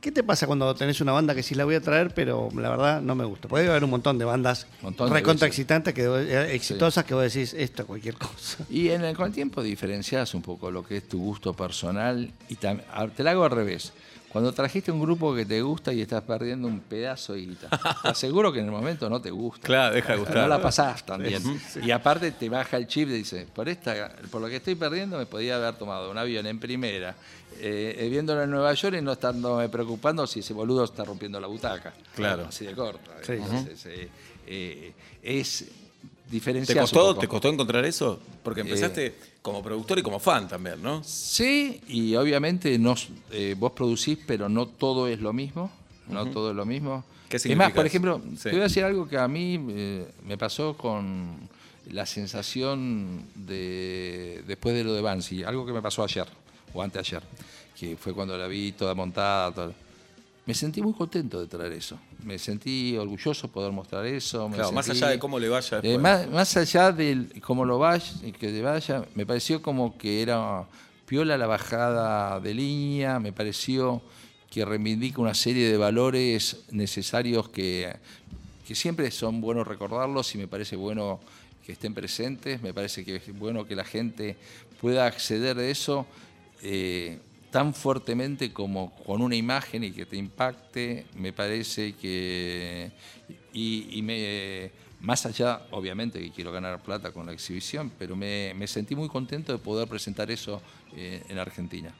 [0.00, 2.70] ¿Qué te pasa cuando tenés una banda que sí la voy a traer, pero la
[2.70, 3.48] verdad no me gusta?
[3.48, 4.66] Puede haber un montón de bandas
[5.10, 8.64] recontra excitantes, que, eh, exitosas que vos decís esto, cualquier cosa.
[8.70, 12.30] Y en el, con el tiempo diferencias un poco lo que es tu gusto personal
[12.48, 13.92] y te la hago al revés.
[14.30, 17.68] Cuando trajiste un grupo que te gusta y estás perdiendo un pedazo de guita,
[18.02, 19.66] te aseguro que en el momento no te gusta.
[19.66, 20.36] Claro, deja de gustar.
[20.36, 21.42] No la pasás tan bien.
[21.82, 25.18] Y aparte te baja el chip y dice, por esta, por lo que estoy perdiendo
[25.18, 27.14] me podía haber tomado un avión en primera,
[27.58, 31.40] eh, eh, viéndolo en Nueva York y no estándome preocupando si ese boludo está rompiendo
[31.40, 31.94] la butaca.
[32.14, 32.46] Claro.
[32.48, 33.12] Así de corta.
[33.22, 33.32] Sí.
[33.32, 34.08] Entonces, eh,
[34.46, 35.64] eh, es
[36.28, 38.20] ¿Te costó, ¿Te costó encontrar eso?
[38.42, 41.02] Porque Eh, empezaste como productor y como fan también, ¿no?
[41.04, 42.94] Sí, y obviamente no,
[43.30, 45.70] eh, vos producís, pero no todo es lo mismo.
[46.08, 47.04] No todo es lo mismo.
[47.28, 48.44] ¿Qué es significa más, por ejemplo, Sí.
[48.44, 51.36] te voy a decir algo que a mí eh, me pasó con
[51.90, 56.26] la sensación de después de lo de Bansi, algo que me pasó ayer
[56.74, 57.22] o anteayer,
[57.78, 59.52] que fue cuando la vi toda montada.
[59.52, 59.72] toda-
[60.46, 61.98] me sentí muy contento de traer eso.
[62.24, 64.48] Me sentí orgulloso de poder mostrar eso.
[64.54, 68.06] Claro, más allá de cómo le vaya eh, más allá de cómo lo vaya,
[68.38, 70.64] que le vaya, me pareció como que era
[71.04, 74.00] piola la bajada de línea, me pareció
[74.48, 77.94] que reivindica una serie de valores necesarios que,
[78.66, 81.20] que siempre son buenos recordarlos y me parece bueno
[81.64, 84.36] que estén presentes, me parece que es bueno que la gente
[84.80, 86.06] pueda acceder a eso
[86.62, 87.18] eh,
[87.56, 92.90] tan fuertemente como con una imagen y que te impacte, me parece que...
[93.54, 98.52] Y, y me, más allá, obviamente que quiero ganar plata con la exhibición, pero me,
[98.54, 100.60] me sentí muy contento de poder presentar eso
[100.94, 101.94] eh, en Argentina,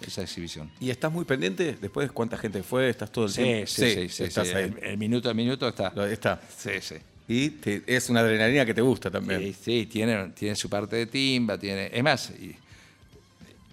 [0.00, 0.70] esa exhibición.
[0.80, 1.76] ¿Y estás muy pendiente?
[1.78, 2.88] Después, ¿cuánta gente fue?
[2.88, 3.66] ¿Estás todo el Sí, tiempo?
[3.66, 4.64] sí, sí, sí, estás sí, ahí.
[4.64, 5.92] El, el minuto a minuto está.
[6.10, 6.40] Está.
[6.56, 6.94] Sí, sí.
[7.28, 9.42] Y te- es una adrenalina que te gusta también.
[9.42, 11.90] Sí, sí, tiene, tiene su parte de timba, tiene.
[11.92, 12.56] Es más, y-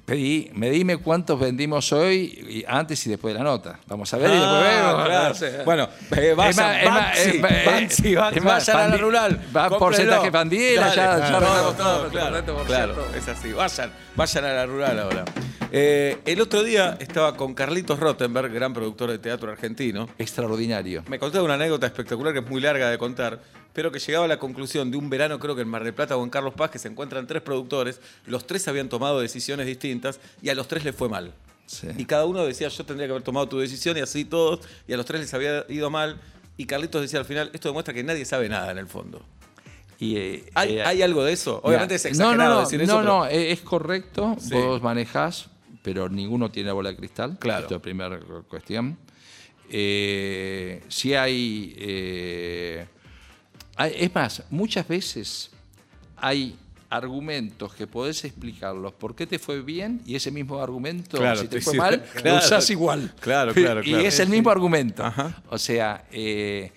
[0.08, 3.78] pedí, me dime cuántos vendimos hoy, y antes y después de la nota.
[3.88, 5.06] Vamos a ver y después Ah, vemos.
[5.06, 5.32] claro.
[5.32, 9.42] O sea, Bueno, eh, es más, Banksy, Banksy, vayan a la rural.
[9.56, 13.52] Va porcentaje ya, ya todo, todo, claro, es así.
[13.52, 15.26] Vayan, vayan a la rural ahora.
[15.74, 20.08] Eh, el otro día estaba con Carlitos Rottenberg, gran productor de teatro argentino.
[20.18, 21.04] Extraordinario.
[21.10, 23.42] Me contaba una anécdota espectacular que es muy larga de contar,
[23.78, 26.18] pero que llegaba a la conclusión de un verano, creo que en Mar del Plata
[26.18, 30.20] o en Carlos Paz, que se encuentran tres productores, los tres habían tomado decisiones distintas
[30.42, 31.32] y a los tres les fue mal.
[31.68, 31.88] Sí.
[31.96, 34.94] Y cada uno decía, yo tendría que haber tomado tu decisión y así todos, y
[34.94, 36.20] a los tres les había ido mal.
[36.58, 39.22] Y Carlitos decía al final, esto demuestra que nadie sabe nada en el fondo.
[40.00, 41.62] Y, eh, ¿Hay, eh, hay algo de eso?
[41.64, 42.94] Obviamente es exagerado no, no, decir eso.
[42.94, 44.38] No, pero- no, eh, es correcto.
[44.40, 44.56] Sí.
[44.56, 45.52] Vos manejás,
[45.84, 47.38] pero ninguno tiene la bola de cristal.
[47.38, 47.62] Claro.
[47.62, 48.98] Esto es primera cuestión.
[49.70, 52.88] Eh, si hay-
[53.86, 55.52] Es más, muchas veces
[56.16, 56.56] hay
[56.90, 61.48] argumentos que podés explicarlos por qué te fue bien y ese mismo argumento, Claro, si
[61.48, 62.30] te te- fue mal, claro.
[62.30, 63.14] lo usás igual.
[63.20, 64.04] Claro, claro, Y claro.
[64.08, 65.04] es el mismo argumento.
[65.04, 65.44] Ajá.
[65.50, 66.72] O sea, eh,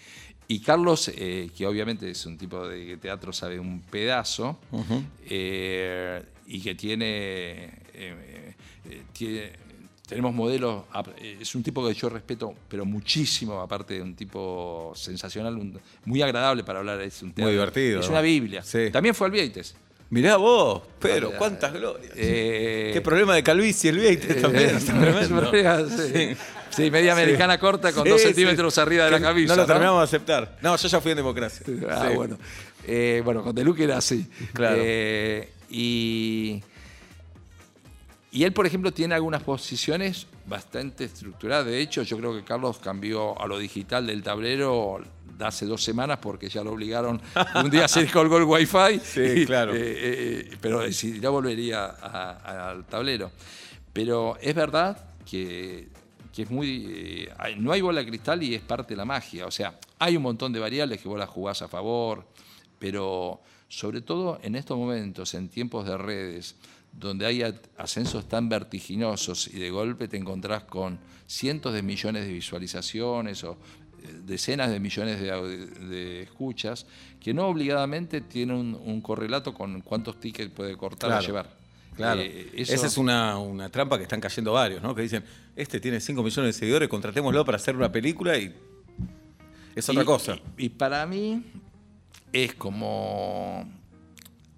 [0.48, 4.58] y Carlos, eh, que obviamente es un tipo de teatro, sabe un pedazo,
[5.26, 7.70] eh, y que tiene,
[9.12, 9.52] tiene-
[10.11, 10.85] tenemos modelos,
[11.18, 15.81] eh, es un tipo que yo respeto, pero muchísimo, aparte de un tipo sensacional, un-
[16.05, 18.12] muy agradable para hablar, es un teatro- divertido, Es ¿no?
[18.12, 18.62] una Biblia.
[18.62, 18.90] Sí.
[18.92, 19.75] También fue al Vieites.
[20.11, 22.12] Mirá vos, pero cuántas glorias.
[22.16, 24.70] Eh, Qué problema de calvicie el Vieite también.
[24.77, 25.51] es tremendo.
[25.88, 26.37] sí.
[26.70, 29.55] Sí, media americana corta con dos centímetros arriba de la camisa.
[29.57, 30.59] No lo terminamos de aceptar.
[30.62, 31.64] No, yo ya fui en democracia.
[31.88, 32.38] Ah, bueno.
[32.87, 34.27] Eh, bueno, con De Luque era así.
[34.53, 34.77] Claro.
[34.81, 36.61] Eh, y,
[38.32, 41.66] y él, por ejemplo, tiene algunas posiciones bastante estructuradas.
[41.66, 45.00] De hecho, yo creo que Carlos cambió a lo digital del tablero
[45.36, 47.20] de hace dos semanas porque ya lo obligaron.
[47.62, 49.00] Un día se colgó el wifi.
[49.02, 49.72] Sí, y, claro.
[49.74, 49.80] eh,
[50.50, 53.30] eh, pero si ya volvería a- al tablero.
[53.92, 54.96] Pero es verdad
[55.28, 55.88] que,
[56.32, 56.86] que es muy.
[56.88, 59.46] eh, no hay bola de cristal y es parte de la magia.
[59.46, 62.24] O sea, hay un montón de variables que vos las jugás a favor,
[62.78, 66.54] pero sobre todo en estos momentos, en tiempos de redes,
[66.92, 67.42] donde hay
[67.79, 73.53] ascensos tan vertiginosos y de golpe te encontrás con cientos de millones de visualizaciones o
[74.03, 76.87] eh, decenas de millones de, escuchas,
[77.20, 81.59] que no obligadamente tienen un, un correlato con cuántos tickets puede cortar o llevar.
[81.96, 82.20] Claro.
[82.20, 84.94] Eh, eso- Esa es una, una trampa que están cayendo varios, ¿no?
[84.94, 85.24] Que dicen,
[85.57, 88.55] este tiene 5 millones de seguidores, contratémoslo para hacer una película y
[89.74, 90.37] es otra Y- cosa.
[90.57, 91.42] Y, y para mí
[92.33, 93.68] es como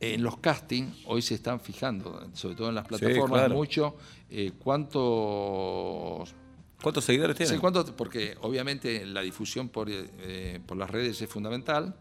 [0.03, 3.55] en los castings, hoy se están fijando, sobre todo en las plataformas, claro.
[3.55, 3.97] mucho
[4.31, 6.35] eh, cuántos...
[6.83, 7.61] ¿Cuántos seguidores sí, tienen?
[7.61, 11.95] cuántos- porque obviamente la difusión por, eh, por las redes es fundamental,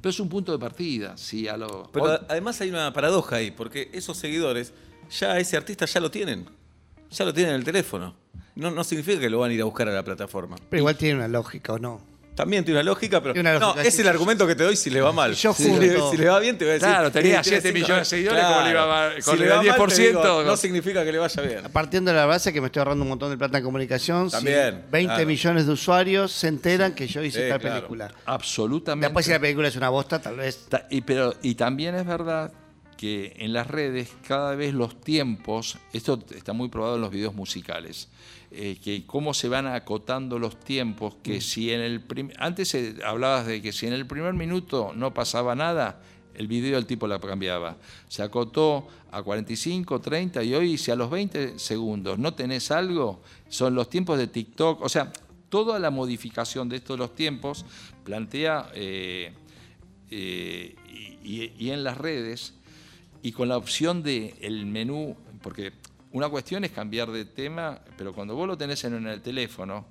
[0.00, 1.14] pero es un punto de partida.
[1.18, 4.72] Si a lo, Pero hoy- además hay una paradoja ahí, porque esos seguidores,
[5.10, 6.46] ya ese artista ya lo tienen.
[7.10, 8.14] Ya lo tienen en el teléfono.
[8.54, 10.56] No, no significa que lo van a ir a buscar a la plataforma.
[10.70, 12.00] Pero igual tiene una lógica, ¿o no?
[12.38, 14.02] También tiene una lógica, pero no, es sí.
[14.02, 15.34] el argumento que te doy si le va mal.
[15.34, 16.88] Yo si, le, si le va bien, te voy a decir.
[16.88, 19.12] Claro, tenía eh, tiene 7 cinco- millones de seguidores, ¿cómo le iba mal?
[19.22, 21.62] Si le va mal, te 10%, digo, no significa que le vaya bien.
[21.72, 24.36] Partiendo de la base que me estoy ahorrando un montón de plata en comunicación, si
[24.36, 25.26] También, 20 claro.
[25.26, 27.76] millones de usuarios se enteran que yo hice Sí, tal claro.
[27.76, 28.12] película.
[28.24, 29.06] absolutamente...
[29.08, 30.66] Después si la película es una bosta, tal vez.
[30.68, 32.52] Ta- Y, pero, y también es verdad
[32.96, 37.34] que en las redes cada vez los tiempos, esto está muy probado en los videos
[37.34, 38.08] musicales,
[38.50, 41.22] eh, que cómo se van acotando los tiempos, Mm.
[41.22, 42.02] que si en el
[42.38, 46.00] antes eh, hablabas de que si en el primer minuto no pasaba nada,
[46.34, 47.76] el video el tipo la cambiaba.
[48.08, 53.22] Se acotó a 45, 30 y hoy si a los 20 segundos no tenés algo,
[53.48, 55.12] son los tiempos de TikTok, o sea,
[55.48, 57.64] toda la modificación de estos los tiempos
[58.04, 59.32] plantea eh,
[60.10, 60.76] eh,
[61.22, 62.54] y, y- y en las redes
[63.22, 65.72] y con la opción de el menú, porque
[66.12, 69.86] una cuestión es cambiar de tema, pero cuando vos lo tenés en, el teléfono,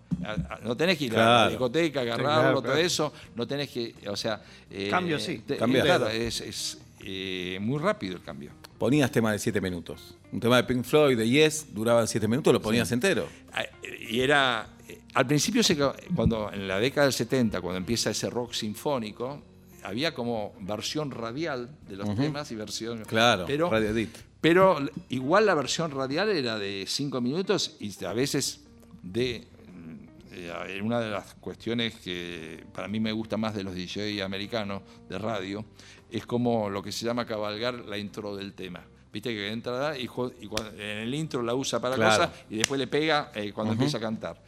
[0.63, 2.79] no tenés que ir a la discoteca, agarrarlo, claro, todo claro.
[2.79, 4.41] eso, no tenés que, o sea...
[4.71, 5.43] eh, Cambio, sí.
[5.45, 5.85] te- Cambiar.
[5.85, 8.51] Claro, es, es, eh, muy rápido el cambio.
[8.79, 10.15] Ponías tema de 7 minutos.
[10.31, 13.27] Un tema de Pink Floyd, de Yes, duraba 7 minutos, lo ponías entero.
[13.53, 13.63] Ah,
[14.09, 14.67] Y era.
[14.87, 15.77] eh, Al principio, se,
[16.15, 19.41] cuando en la década del 70, cuando empieza ese rock sinfónico,
[19.83, 23.03] había como versión radial de los temas y versión.
[23.05, 24.15] Claro, pero, Radio Edit.
[24.41, 24.77] Pero
[25.09, 28.61] igual la versión radial era de 5 minutos y a veces
[29.03, 29.47] de.
[30.31, 34.81] eh, una de las cuestiones que para mí me gusta más de los DJ americanos
[35.09, 35.65] de radio
[36.11, 38.83] es como lo que se llama cabalgar la intro del tema.
[39.11, 42.11] Viste que entra y, y cuando- en el intro la usa para Claro.
[42.27, 44.41] cosas y después le pega eh, cuando empieza a cantar.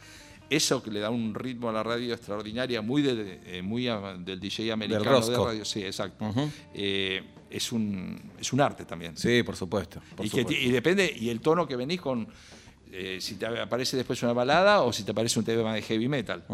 [0.50, 4.16] Eso que le da un ritmo a la radio extraordinaria, muy, de- eh, muy a-
[4.18, 5.46] del DJ americano de Roscoe.
[5.46, 5.64] radio.
[5.64, 6.28] Sí, exacto.
[6.74, 9.16] Eh, es, un, es un arte también.
[9.16, 10.00] Sí, por supuesto.
[10.16, 10.52] por y, supuesto.
[10.72, 12.26] depende, y el tono que venís con,
[12.92, 16.08] eh, si te aparece después una balada o si te aparece un tema de heavy
[16.08, 16.44] metal.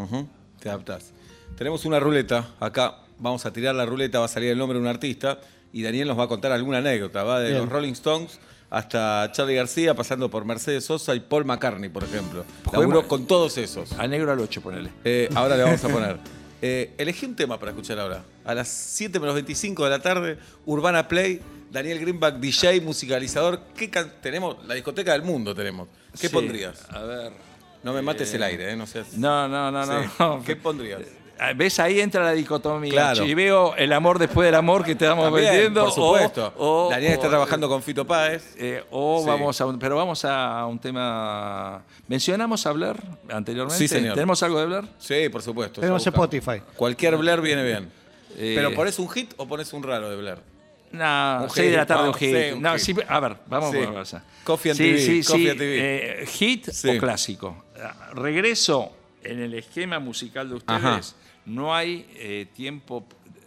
[0.60, 1.12] Te adaptás.
[1.56, 2.98] Tenemos una ruleta acá.
[3.18, 5.40] Vamos a tirar la ruleta, va a salir el nombre de un artista
[5.72, 7.24] y Daniel nos va a contar alguna anécdota.
[7.24, 7.60] Va de Bien.
[7.62, 8.38] los Rolling Stones
[8.70, 12.44] hasta Charlie García, pasando por Mercedes Sosa y Paul McCartney, por ejemplo.
[12.64, 13.92] Juguemos- Laburó con todos esos.
[13.92, 14.90] A negro al 8, ponele.
[15.04, 16.18] Eh, ahora le vamos a poner.
[16.62, 18.24] Eh, elegí un tema para escuchar ahora.
[18.44, 23.60] A las 7 menos 25 de la tarde, Urbana Play, Daniel Greenback, DJ, musicalizador.
[23.76, 23.88] ¿Qué
[24.22, 24.64] tenemos?
[24.66, 25.88] La discoteca del mundo tenemos.
[26.18, 26.86] ¿Qué Sí, pondrías?
[26.90, 27.32] A ver.
[27.82, 28.76] No me mates el aire, ¿eh?
[28.76, 29.12] No seas...
[29.14, 30.08] No, no, no, no, Sí.
[30.18, 30.42] no.
[30.44, 31.02] ¿Qué pondrías?
[31.38, 31.78] Ah, ¿Ves?
[31.80, 32.90] Ahí entra la dicotomía.
[32.90, 33.24] Claro.
[33.26, 35.84] Y veo el amor después del amor que te estamos También, vendiendo.
[35.84, 36.52] por supuesto.
[36.56, 38.54] O, o- Daniel está o- trabajando con Fito Páez.
[38.56, 39.28] eh, o Sí.
[39.28, 41.82] vamos a un, pero vamos a un tema.
[42.08, 42.96] ¿Mencionamos a Blair
[43.28, 43.76] anteriormente?
[43.78, 44.14] Sí, señor.
[44.14, 44.84] ¿Tenemos algo de Blair?
[44.98, 45.80] Sí, por supuesto.
[45.80, 46.06] Tenemos.
[46.06, 46.62] Spotify.
[46.76, 47.90] Cualquier Blair viene bien.
[48.38, 50.38] Eh, ¿Pero pones un hit o pones un raro de Blair?
[50.92, 52.28] No, Un 6 de la hit, tarde un hit.
[52.30, 52.80] sí, un no, hit.
[52.80, 53.76] sí, a ver, vamos Sí.
[53.78, 54.00] a ver.
[54.02, 54.22] esa.
[54.44, 56.22] Coffee and sí, TV, Sí, Coffee sí, and TV.
[56.22, 56.88] eh, hit Sí.
[56.96, 57.64] o clásico.
[57.82, 58.92] Ah, Regreso
[59.24, 60.84] en el esquema musical de ustedes.
[60.84, 61.00] Ajá.
[61.46, 63.04] No hay eh, tiempo,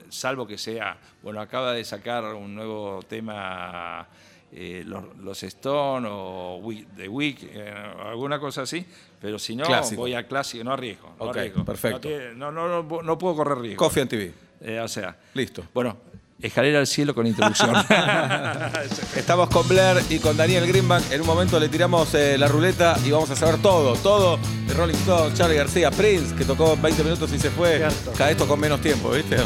[0.10, 4.08] salvo que sea, bueno, acaba de sacar un nuevo tema
[4.52, 7.72] eh, los, los Stone o We- The Week, eh,
[8.06, 8.86] alguna cosa así,
[9.22, 10.02] pero si no, Clásico.
[10.02, 11.14] voy a clásico, no arriesgo.
[11.20, 11.66] no Ok, arriesgo.
[11.66, 12.10] perfecto.
[12.36, 13.78] No, no, no, puedo correr riesgo.
[13.84, 14.34] Coffee and TV.
[14.62, 15.64] Eh, o sea, Listo.
[15.74, 15.98] bueno,
[16.42, 17.76] escalera al cielo con introducción.
[19.16, 21.12] Estamos con Blair y con Daniel Greenbank.
[21.12, 24.74] En un momento le tiramos eh, la ruleta y vamos a saber todo, todo de
[24.74, 27.78] Rolling Stone, Charlie García, Prince, que tocó 20 minutos y se fue.
[27.78, 28.12] Cierto.
[28.14, 29.38] Cada vez tocó menos tiempo, ¿viste?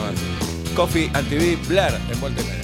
[0.76, 2.64] Coffee and TV, Blair, en Vuelta y Media.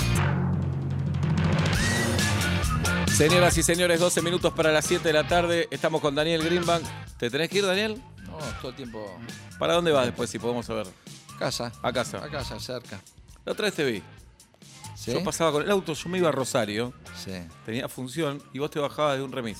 [3.15, 5.67] Señoras y señores, 12 minutos para las 7 de la tarde.
[5.71, 6.83] Estamos con Daniel Greenbank.
[7.17, 8.01] ¿Te tenés que ir, Daniel?
[8.25, 9.19] no, todo el tiempo.
[9.57, 10.87] ¿Para dónde vas después, si podemos saber?
[11.37, 11.71] Casa.
[11.81, 12.23] A casa.
[12.23, 12.99] A casa, cerca.
[13.45, 14.03] La otra vez te vi.
[14.99, 15.13] ¿Sí?
[15.13, 16.93] Yo pasaba con el auto, yo me iba a Rosario.
[17.17, 17.31] Sí.
[17.65, 19.59] tenía función y vos te bajabas de un remis.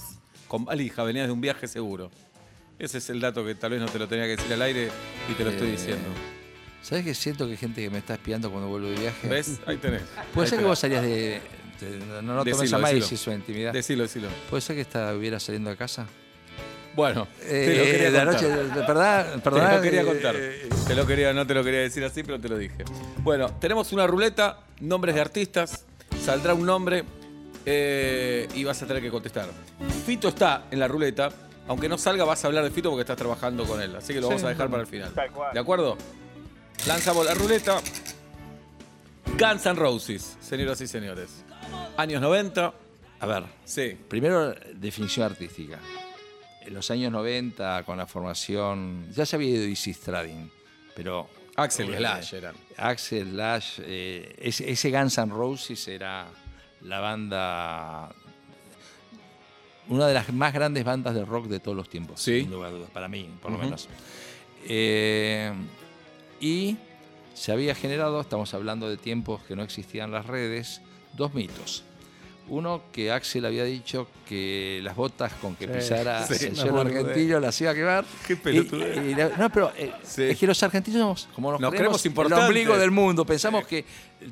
[0.50, 2.12] Con valija, venías de un viaje seguro.
[2.78, 4.90] Ese es el dato que tal vez no te lo tenía que decir al aire
[5.30, 6.10] y te lo estoy Eh, diciendo.
[6.82, 9.28] ¿Sabes que siento que hay gente que me está espiando cuando vuelvo de viaje?
[9.30, 9.60] ¿Ves?
[9.66, 10.02] Ahí tenés.
[10.34, 11.42] Puede Ahí ser que vos salías de.
[11.80, 13.18] de- no no tomes Decilo, a más decilo.
[13.18, 13.72] su intimidad.
[13.74, 14.28] Decilo, decilo.
[14.50, 16.06] ¿Puede ser que estuviera saliendo de casa?
[16.96, 18.28] Bueno, te lo Eh, quería contar.
[18.30, 19.34] anoche, de- ¿verdad?
[19.34, 20.36] Te Perdón, lo quería eh, contar.
[20.88, 22.84] Te lo quería, no te lo quería decir así, pero te lo dije.
[23.20, 25.86] Bueno, tenemos una ruleta, nombres de artistas,
[26.24, 27.04] saldrá un nombre
[27.66, 29.48] eh, y vas a tener que contestar.
[30.06, 31.30] Fito está en la ruleta,
[31.68, 34.20] aunque no salga vas a hablar de Fito porque estás trabajando con él, así que
[34.20, 35.14] lo Sí, vamos a dejar para el final.
[35.54, 35.98] ¿De acuerdo?
[36.88, 37.80] Lanzamos la ruleta.
[39.38, 41.46] Guns N' Roses, señoras y señores.
[41.98, 42.74] Años 90.
[43.22, 43.98] A ver, Sí.
[44.08, 45.78] primero definición artística.
[46.70, 49.08] En los años 90, con la formación.
[49.12, 50.52] Ya se había ido Easy Stradin,
[50.96, 51.28] pero.
[51.56, 52.56] Axel Slash eran.
[52.78, 56.28] Axel, Lash, eh, ese, ese Guns N' Roses era
[56.82, 58.14] la banda,
[59.88, 62.42] una de las más grandes bandas de rock de todos los tiempos, Sí.
[62.42, 63.90] sin lugar a dudas, para mí, por lo menos.
[64.68, 65.52] Eh,
[66.40, 66.78] y
[67.34, 70.82] se había generado, estamos hablando de tiempos que no existían las redes,
[71.14, 71.84] dos mitos.
[72.50, 76.84] Uno, que Axel había dicho que las botas con que Sí, pisara sí, el suelo
[76.84, 78.06] de- argentino las iba a quemar.
[78.28, 78.98] Qué pelotudez.
[78.98, 80.24] Y- y la- no, pero eh, Sí.
[80.24, 83.86] es que los argentinos, como nos, Nos creemos creemos, el ombligo del mundo, pensamos que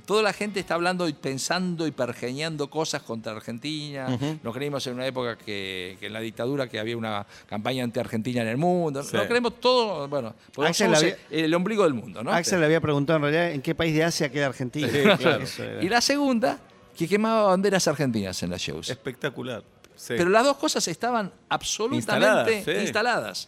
[0.05, 4.07] toda la gente está hablando y pensando y pergeñando cosas contra Argentina.
[4.43, 8.41] Nos creímos en una época que, que en la dictadura que había una campaña anti-argentina
[8.41, 9.01] en el mundo.
[9.03, 9.15] Sí.
[9.15, 12.31] Nos creemos todo, bueno, Axel somos había- el ombligo del mundo, ¿no?
[12.31, 14.87] Axel le había preguntado en realidad en qué país de Asia queda Argentina.
[15.17, 15.43] Claro.
[15.81, 16.59] Y la segunda,
[16.97, 18.89] que quemaba banderas argentinas en las shows.
[18.89, 19.63] Espectacular.
[19.95, 20.13] Sí.
[20.17, 22.71] Pero las dos cosas estaban absolutamente Instaladas, sí.
[22.71, 23.47] instaladas.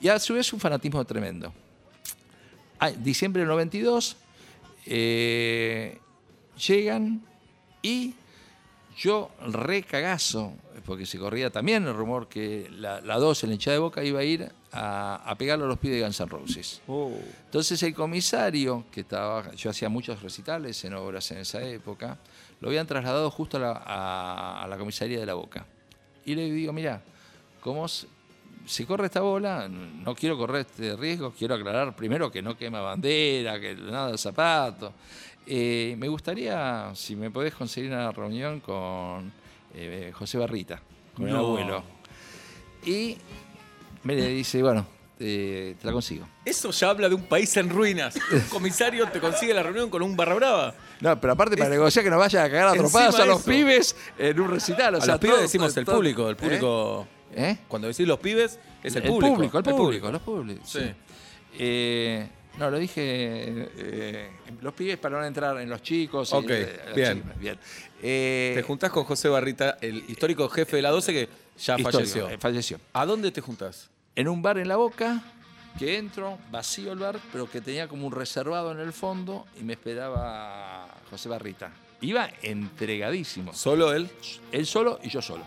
[0.00, 1.52] Y a su vez un fanatismo tremendo.
[2.78, 4.16] Ah, diciembre del 92,
[4.86, 5.98] eh,
[6.66, 7.22] llegan
[7.82, 8.14] y
[8.96, 10.52] Yo re cagazo,
[10.84, 14.02] porque se corría también el rumor que la, la 2 en la hinchada de Boca
[14.02, 16.80] iba a ir a, a pegarle a los pies de Guns N' Roses.
[16.88, 17.12] Oh.
[17.44, 22.18] Entonces el comisario, que estaba, yo hacía muchos recitales en obras en esa época,
[22.60, 25.66] lo habían trasladado justo a la, a- a la comisaría de la Boca.
[26.24, 27.02] Y le digo, mira,
[27.60, 28.06] como s-
[28.66, 32.80] se corre esta bola, no quiero correr este riesgo, quiero aclarar primero que no quema
[32.80, 34.92] bandera, que nada de zapatos.
[35.46, 39.32] Eh, me gustaría, si me podés conseguir una reunión con
[39.74, 40.82] eh, José Barrita,
[41.14, 41.38] con el No.
[41.40, 41.82] abuelo.
[42.84, 43.16] Y
[44.04, 44.86] me le dice, bueno,
[45.18, 46.28] eh, te la consigo.
[46.44, 48.16] Eso ya habla de un país en ruinas.
[48.30, 50.74] Un comisario te consigue la reunión con un barra brava.
[51.00, 53.24] No, pero aparte para Es- negociar que no vaya a cagar a Encima trompadas a
[53.26, 53.50] los eso.
[53.50, 54.94] pibes en un recital.
[54.94, 56.38] O A sea, los pibes todo- decimos el público, el ¿Eh?
[56.38, 57.06] público.
[57.34, 57.58] ¿Eh?
[57.68, 59.34] Cuando decís los pibes, es el, el público.
[59.34, 60.68] público, el público, los públicos.
[60.68, 60.80] Sí.
[60.80, 60.94] sí.
[61.58, 63.02] Eh, no, lo dije.
[63.76, 64.30] eh,
[64.62, 66.30] los pibes para no entrar en los chicos.
[66.32, 67.22] y, Ok, eh, las bien.
[67.22, 67.58] chicas, bien.
[68.02, 72.28] Eh, Te juntás con José Barrita, el histórico jefe de la 12 que ya falleció.
[72.28, 72.78] eh, falleció.
[72.92, 73.88] ¿A dónde te juntás?
[74.16, 75.22] En un bar en la boca,
[75.78, 79.62] que entro, vacío el bar, pero que tenía como un reservado en el fondo y
[79.64, 81.70] me esperaba José Barrita.
[82.00, 83.54] Iba entregadísimo.
[83.54, 84.10] ¿Solo él?
[84.52, 85.44] Él solo y yo solo.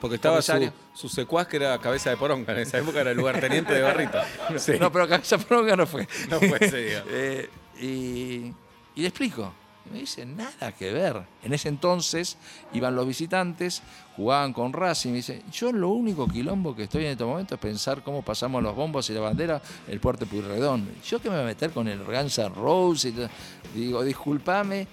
[0.00, 2.52] Porque estaba su, su secuaz que era cabeza de poronga.
[2.52, 4.26] En esa época era el lugarteniente de Barrita.
[4.58, 4.72] Sí.
[4.80, 6.06] No, pero Cabeza Poronga no fue.
[6.28, 7.04] No fue ese día.
[7.10, 7.48] Eh,
[7.80, 8.52] y,
[8.94, 9.52] y le explico.
[9.86, 11.22] Y me dice, nada que ver.
[11.42, 12.36] En ese entonces
[12.72, 13.82] iban los visitantes,
[14.16, 15.10] jugaban con Racing.
[15.10, 18.62] Me dice, yo lo único quilombo que estoy en este momento es pensar cómo pasamos
[18.62, 20.88] los bombos y la bandera el puerto Puyredón.
[21.06, 23.12] Yo que me voy a meter con el Guns N' Roses.
[23.14, 23.78] y?
[23.78, 24.86] Digo, discúlpame.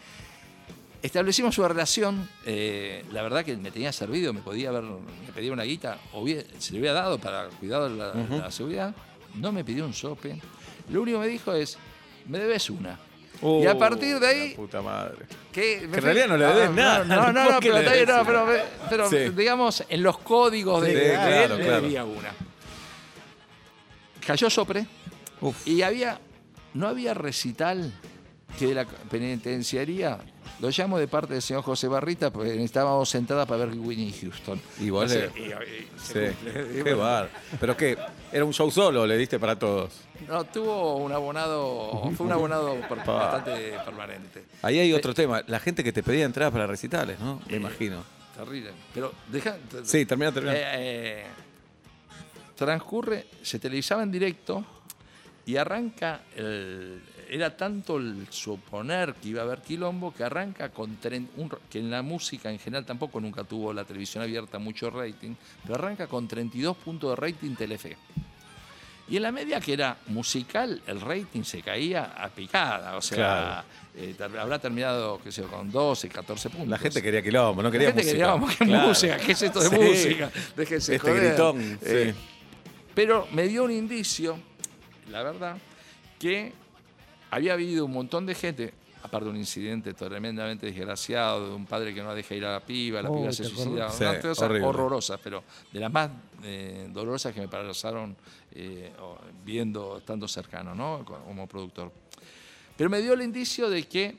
[1.02, 5.52] Establecimos una relación, eh, la verdad que me tenía servido, me podía haber, me pedía
[5.52, 5.98] una guita,
[6.60, 8.94] se le había dado para cuidar la, la seguridad,
[9.34, 10.40] no me pidió un sope.
[10.92, 11.80] Lo único que me dijo es,
[12.28, 13.00] me debes una.
[13.42, 15.26] Y a partir de ahí, Uh, La puta madre.
[15.52, 17.04] que, en realidad no le debes nada.
[17.06, 18.48] No, no, no, ¿Por qué pero, no, pero,
[18.90, 19.30] pero, Sí.
[19.30, 21.82] digamos, en los códigos de, Sí, de claro, él claro.
[21.82, 22.30] debía una.
[24.26, 24.86] Cayó sopre
[25.66, 26.20] y había,
[26.76, 27.92] no había recital
[28.60, 30.20] que de la penitenciaría,
[30.62, 34.62] lo llamo de parte del señor José Barrita, porque estábamos sentadas para ver Winnie Houston.
[34.90, 35.30] Vos No sé,
[35.98, 36.36] Sí.
[36.54, 37.30] Qué bueno, bar.
[37.60, 37.98] ¿Pero qué?
[38.32, 39.06] ¿Era un show solo?
[39.06, 39.92] ¿Le diste para todos?
[40.28, 44.44] No, tuvo un abonado, fue un abonado bastante permanente.
[44.62, 45.42] Ahí hay otro tema.
[45.48, 47.42] La gente que te pedía entradas para recitales, ¿no?
[47.50, 48.04] Me imagino.
[48.38, 48.72] Terrible.
[48.94, 49.58] Pero deja.
[49.84, 50.54] Sí, termina, termina.
[50.56, 51.26] Eh, eh,
[52.56, 54.64] transcurre, se televisaba en directo
[55.46, 56.22] y arranca.
[56.36, 57.02] el-
[57.34, 61.00] era tanto el suponer que iba a haber quilombo que arranca con.
[61.00, 64.90] tren- un- que en la música en general tampoco nunca tuvo la televisión abierta mucho
[64.90, 67.96] rating, pero arranca con 32 puntos de rating Telefe.
[69.08, 72.96] Y en la media que era musical, el rating se caía a picada.
[72.98, 73.64] O sea, Claro.
[73.96, 76.68] eh, ter- habrá terminado, qué sé yo, con 12, 14 puntos.
[76.68, 78.26] La gente quería quilombo, no quería La gente música.
[78.28, 78.88] quería más que Claro.
[78.90, 79.18] música.
[79.18, 79.76] ¿Qué es esto de Sí.
[79.76, 80.32] música?
[80.56, 81.28] Déjense Este joder.
[81.30, 82.20] gritón, Eh, sí.
[82.94, 84.38] Pero me dio un indicio,
[85.10, 85.58] la verdad,
[86.20, 86.52] que
[87.32, 91.94] había habido un montón de gente, aparte de un incidente tremendamente desgraciado, de un padre
[91.94, 94.22] que no deja ir a la piba, la Oh, piba se ¿te suicida, una Sí,
[94.22, 96.12] cosa horrorosa, pero de las más
[96.44, 98.16] eh, dolorosas que me pasaron
[98.54, 98.92] eh,
[99.44, 101.04] viendo, estando cercano, ¿no?
[101.06, 101.92] Como productor.
[102.78, 104.16] Pero me dio el indicio de que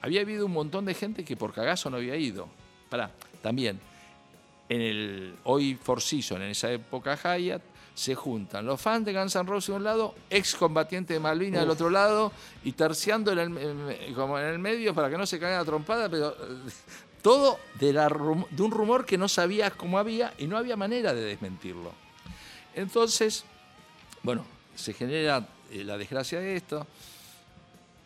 [0.00, 2.48] había habido un montón de gente que por cagazo no había ido.
[2.88, 3.10] Pará,
[3.42, 3.78] también,
[4.68, 7.62] en el hoy Four Seasons, en esa época Hyatt,
[7.98, 11.70] se juntan los fans de Guns N' Roses de un lado, excombatientes de Malvinas del
[11.70, 12.30] otro lado,
[12.62, 16.08] y terciando en el, como en el medio para que no se caigan a trompada,
[16.08, 16.32] pero
[17.22, 21.12] todo de, la de un rumor que no sabías cómo había y no había manera
[21.12, 21.92] de desmentirlo.
[22.72, 23.42] Entonces,
[24.22, 24.44] bueno,
[24.76, 26.86] se genera eh, la desgracia de esto.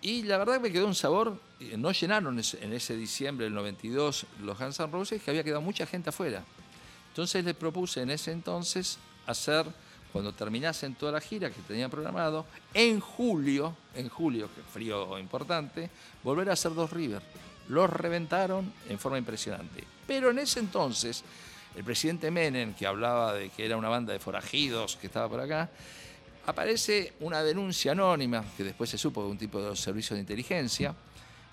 [0.00, 3.54] Y la verdad que me quedó un sabor, eh, no llenaron en ese diciembre del
[3.54, 6.42] 92 los Guns N' Roses, que había quedado mucha gente afuera.
[7.08, 9.66] Entonces le propuse en ese entonces hacer,
[10.12, 15.90] cuando terminasen toda la gira que tenían programado, en julio, en julio, que frío importante,
[16.22, 17.22] volver a hacer dos River.
[17.68, 19.84] Los reventaron en forma impresionante.
[20.06, 21.24] Pero en ese entonces,
[21.74, 25.40] el presidente Menem, que hablaba de que era una banda de forajidos que estaba por
[25.40, 25.70] acá,
[26.46, 30.20] aparece una denuncia anónima, que después se supo de un tipo de los servicios de
[30.20, 30.94] inteligencia,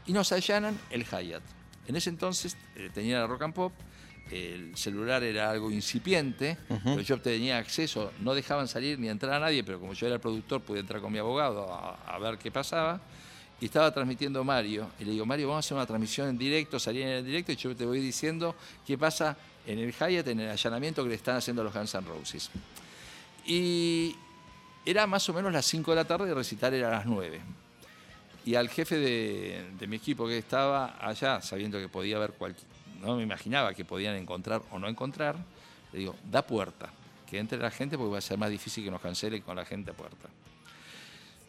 [0.05, 1.43] y nos allanan el Hyatt.
[1.87, 3.73] En ese entonces eh, tenía la Rock and Pop,
[4.31, 9.39] el celular era algo incipiente, pero yo tenía acceso, no dejaban salir ni entrar a
[9.39, 12.37] nadie, pero como yo era el productor pude entrar con mi abogado a, a ver
[12.37, 13.01] qué pasaba.
[13.61, 16.79] Y estaba transmitiendo Mario, y le digo, Mario, vamos a hacer una transmisión en directo,
[16.79, 18.55] salir en el directo, y yo te voy diciendo
[18.87, 19.35] qué pasa
[19.67, 22.49] en el Hyatt, en el allanamiento que le están haciendo los Guns N' Roses.
[23.45, 24.15] Y
[24.85, 27.05] era más o menos las 5 de la tarde y el recital era a las
[27.05, 27.41] 9.
[28.45, 32.78] Y al jefe de, de mi equipo que estaba allá, sabiendo que podía haber cualquier
[33.01, 35.35] no me imaginaba que podían encontrar o no encontrar,
[35.93, 36.89] le digo, da puerta,
[37.29, 39.65] que entre la gente porque va a ser más difícil que nos cancelen con la
[39.65, 40.27] gente a puerta.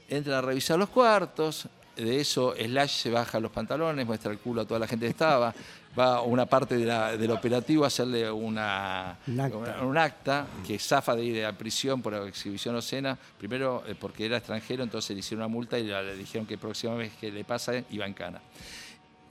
[0.09, 4.63] Entra a revisar los cuartos, de eso Slash se baja los pantalones, muestra el culo
[4.63, 5.55] a toda la gente que estaba,
[5.99, 9.83] va a una parte de la- del operativo a hacerle una, Un acta.
[9.85, 14.39] un acta que zafa de ir a prisión por exhibición obscena, primero eh, porque era
[14.39, 17.73] extranjero, entonces le hicieron una multa y le dijeron que próxima vez que le pasa
[17.91, 18.41] iba en cana.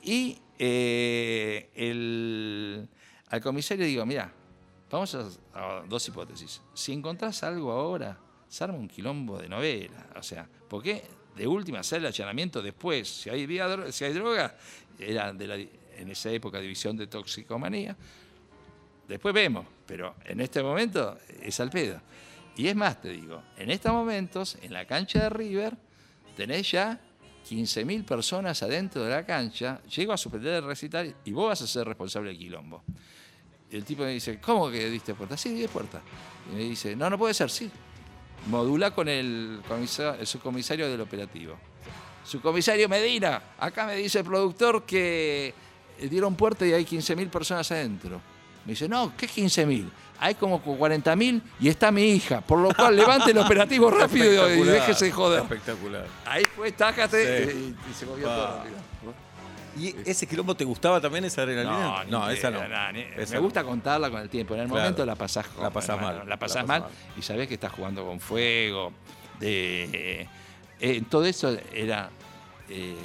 [0.04, 2.88] Y eh, el-
[3.28, 4.32] al comisario digo, mira,
[4.90, 6.62] vamos a, dos hipótesis.
[6.74, 10.08] Si encontrás algo ahora, se arma un quilombo de novela.
[10.16, 11.04] O sea, ¿por qué
[11.36, 13.08] de última hacer el allanamiento después?
[13.08, 13.48] Si hay,
[13.92, 14.56] si hay droga,
[14.98, 17.96] era de en esa época división de toxicomanía.
[19.08, 22.02] Después vemos, pero en este momento es al pedo.
[22.56, 25.78] Y es más, te digo, en estos momentos, en la cancha de River,
[26.36, 27.00] tenés ya
[27.48, 31.68] 15.000 personas adentro de la cancha, llego a suspender el recital y vos vas a
[31.68, 32.84] ser responsable del quilombo.
[33.72, 35.38] El tipo me dice, ¿cómo que diste puerta?
[35.38, 36.02] Sí, di puerta.
[36.52, 37.70] Y me dice, no, no puede ser, sí.
[38.48, 41.58] Modula con el, el subcomisario del operativo.
[42.24, 45.54] Subcomisario Medina, acá me dice el productor que
[46.10, 48.22] dieron puerta y hay 15.000 personas adentro.
[48.66, 49.90] Me dice, no, ¿qué 15.000?
[50.22, 54.64] Hay como 40.000 y está mi hija, por lo cual levante el operativo rápido y
[54.64, 55.42] déjese de joder.
[55.44, 56.06] Espectacular.
[56.26, 57.76] Ahí fue, tácate, Sí.
[57.88, 58.76] y, y se movió todo rápido.
[59.78, 62.04] ¿Y ese quilombo te gustaba también esa adrenalina?
[62.10, 62.68] no idea, esa no.
[62.68, 63.42] nada, ni- Esa me no.
[63.44, 64.56] gusta contarla con el tiempo.
[64.56, 64.82] En el Claro.
[64.82, 67.16] momento la pasás, La pasás mal, La pasás la mal, pasás mal.
[67.18, 68.92] y sabés que estás jugando con fuego.
[69.40, 70.28] De,
[70.82, 72.10] eh, todo eso era.
[72.68, 72.96] eh,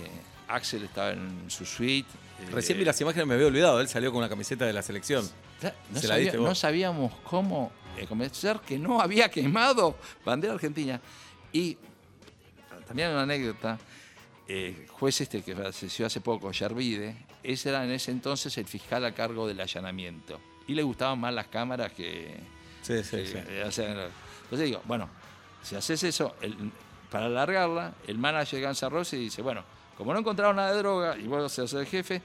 [0.48, 2.08] Axel estaba en su suite.
[2.42, 3.80] eh, Recién vi las imágenes, me había olvidado.
[3.80, 5.28] Él salió con una camiseta de la selección.
[5.90, 6.48] No, Se la sabía- diste vos.
[6.48, 11.00] no sabíamos cómo eh, convencer que no había quemado bandera argentina.
[11.52, 11.76] Y
[12.86, 13.78] también una anécdota,
[14.48, 19.04] eh, juez este que falleció hace poco, Yervide, ese era en ese entonces el fiscal
[19.04, 20.40] a cargo del allanamiento.
[20.66, 22.34] Y le gustaban más las cámaras que...
[22.82, 23.38] Sí, sí, que- sí.
[23.48, 25.08] eh, o sea, entonces digo, bueno,
[25.62, 26.72] si haces eso, el-
[27.10, 29.62] para alargarla, el manager N' Roses dice, bueno,
[29.96, 32.20] como no encontraron nada de droga y vos sos el jefe,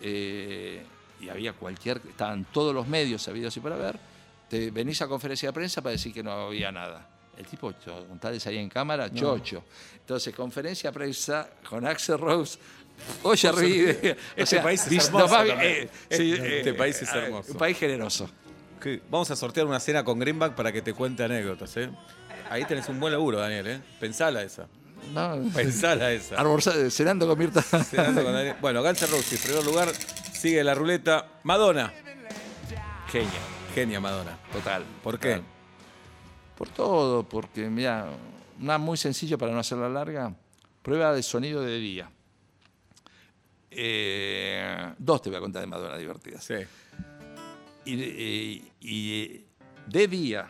[0.00, 0.84] eh,
[1.20, 3.98] y había cualquier, estaban todos los medios sabidos y para ver,
[4.48, 7.08] te venís a conferencia de prensa para decir que no había nada.
[7.36, 7.72] El tipo,
[8.08, 9.62] con tal de salir en cámara, chocho.
[9.94, 12.58] Entonces, conferencia de prensa con Axel Rose.
[13.22, 14.16] Oye, Ride.
[14.36, 15.88] Este país es hermoso también.
[16.10, 17.52] Este país es eh, hermoso.
[17.52, 18.28] Un país generoso.
[19.10, 21.90] Vamos a sortear una cena con Greenback para que te cuente anécdotas, ¿eh?
[22.50, 23.80] Ahí tenés un buen laburo, Daniel, ¿eh?
[24.00, 24.68] Pensala esa.
[25.12, 26.36] No, Pensala esa.
[26.36, 27.62] Almorzar- cenando con Mirta.
[27.62, 28.56] Cenando con Daniel.
[28.60, 29.88] Bueno, Guns N' Roses, en primer lugar,
[30.32, 31.26] sigue la ruleta.
[31.44, 31.92] Madonna.
[33.10, 33.30] Genio,
[33.74, 34.38] Genia Madonna.
[34.52, 34.84] total.
[35.02, 35.34] ¿Por qué?
[35.36, 35.44] total.
[36.56, 38.06] Por todo, porque, mira,
[38.60, 40.34] una muy sencilla para no hacerla larga,
[40.82, 42.10] prueba de sonido de día.
[43.70, 46.44] Eh, dos te voy a contar de Madonna divertidas.
[46.44, 46.54] Sí.
[47.84, 49.44] Y, de- eh, y
[49.86, 50.48] de día,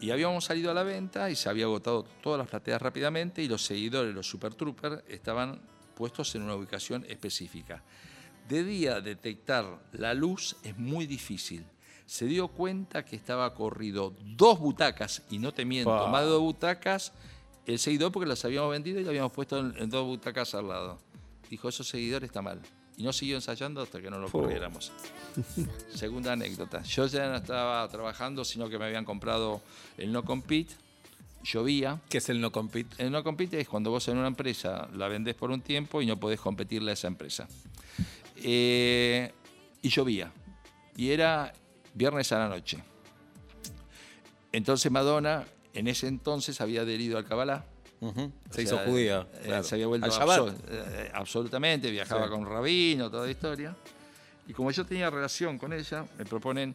[0.00, 3.48] y habíamos salido a la venta y se había agotado todas las plateas rápidamente y
[3.48, 5.60] los seguidores, los Super Troopers, estaban
[5.94, 7.82] puestos en una ubicación específica.
[8.48, 11.66] De día detectar la luz es muy difícil.
[12.06, 16.40] Se dio cuenta que estaba corrido dos butacas, y no te miento, más de dos
[16.40, 17.12] butacas,
[17.66, 20.68] el seguidor porque las habíamos vendido y las habíamos puesto en, en dos butacas al
[20.68, 20.98] lado.
[21.50, 22.62] Dijo, esos seguidores está mal.
[22.98, 24.90] Y no siguió ensayando hasta que no lo corriéramos.
[25.94, 26.82] Segunda anécdota.
[26.82, 29.62] Yo ya no estaba trabajando, sino que me habían comprado
[29.96, 30.74] el no compete.
[31.44, 32.00] Llovía.
[32.08, 33.00] ¿Qué es el no compete?
[33.00, 36.06] El no compete es cuando vos en una empresa la vendés por un tiempo y
[36.06, 37.46] no podés competirle a esa empresa.
[38.36, 39.32] Eh,
[39.80, 40.32] y llovía.
[40.96, 41.52] Y era
[41.94, 42.82] viernes a la noche.
[44.50, 47.64] Entonces Madonna, en ese entonces, había adherido al Kabbalah.
[48.00, 49.26] Se O hizo sea, judía.
[49.34, 49.64] eh, claro.
[49.64, 50.38] Se había vuelto Al Shabbat.
[50.40, 52.30] abso- eh, absolutamente, viajaba Sí.
[52.30, 53.76] con rabino, toda la historia.
[54.46, 56.74] Y como yo tenía relación con ella, me proponen,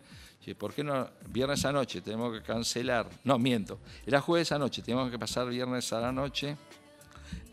[0.57, 3.09] ¿por qué no viernes a noche tenemos que cancelar?
[3.23, 3.79] No, miento.
[4.05, 6.57] Era jueves a noche, tenemos que pasar viernes a la noche.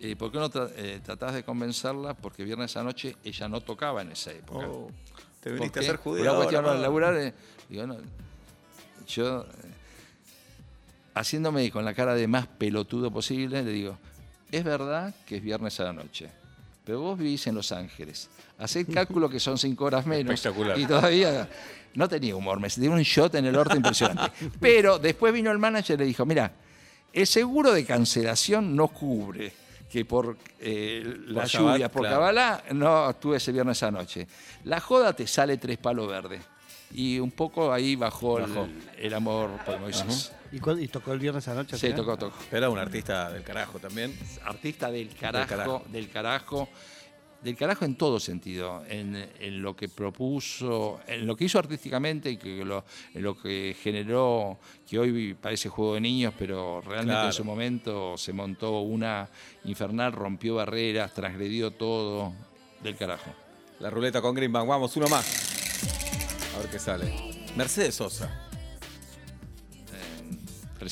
[0.00, 2.14] Eh, ¿Por qué no tra- eh, tratás de convencerla?
[2.14, 4.66] Porque viernes a noche ella no tocaba en esa época.
[4.68, 4.90] Oh,
[5.40, 6.22] te ¿Por viniste a ser Por judía.
[6.24, 7.32] Una cuestión ahora, de laburar, eh,
[7.68, 7.96] digo, no,
[9.06, 9.46] yo, eh,
[11.14, 13.98] haciéndome con la cara de más pelotudo posible, le digo,
[14.50, 16.28] es verdad que es viernes a la noche,
[16.84, 18.28] pero vos vivís en Los Ángeles.
[18.58, 20.34] Hacé el cálculo que son cinco horas menos.
[20.34, 20.78] Espectacular.
[20.78, 21.48] Y todavía
[21.94, 24.32] no tenía humor, me dio un shot en el orto impresionante.
[24.60, 26.52] Pero después vino el manager y le dijo, mira,
[27.12, 29.52] el seguro de cancelación no cubre
[29.90, 32.16] que por eh, la Por lluvia, por claro.
[32.16, 34.26] Kabbalah, no estuve ese viernes anoche.
[34.64, 36.40] La joda te sale tres palos verdes.
[36.92, 38.68] Y un poco ahí bajó, el- Bajó.
[38.96, 40.32] El, amor por Moisés.
[40.52, 41.78] ¿Y, cuál- y tocó el viernes anoche?
[41.78, 42.36] Sí, tocó, tocó.
[42.50, 44.16] Era un artista del carajo también.
[44.44, 45.82] Artista del carajo, carajo.
[45.88, 46.68] del carajo.
[47.42, 52.30] del carajo en todo sentido, en, en lo que propuso, en lo que hizo artísticamente
[52.30, 52.84] y que lo,
[53.14, 57.26] en lo que generó, que hoy parece juego de niños, pero realmente Claro.
[57.28, 59.26] en su momento se montó una
[59.64, 62.34] infernal, rompió barreras, transgredió todo
[62.82, 63.32] del carajo.
[63.78, 64.68] La ruleta con Greenbank.
[64.68, 66.52] Vamos, uno más.
[66.54, 67.10] A ver qué sale.
[67.56, 68.49] Mercedes Sosa.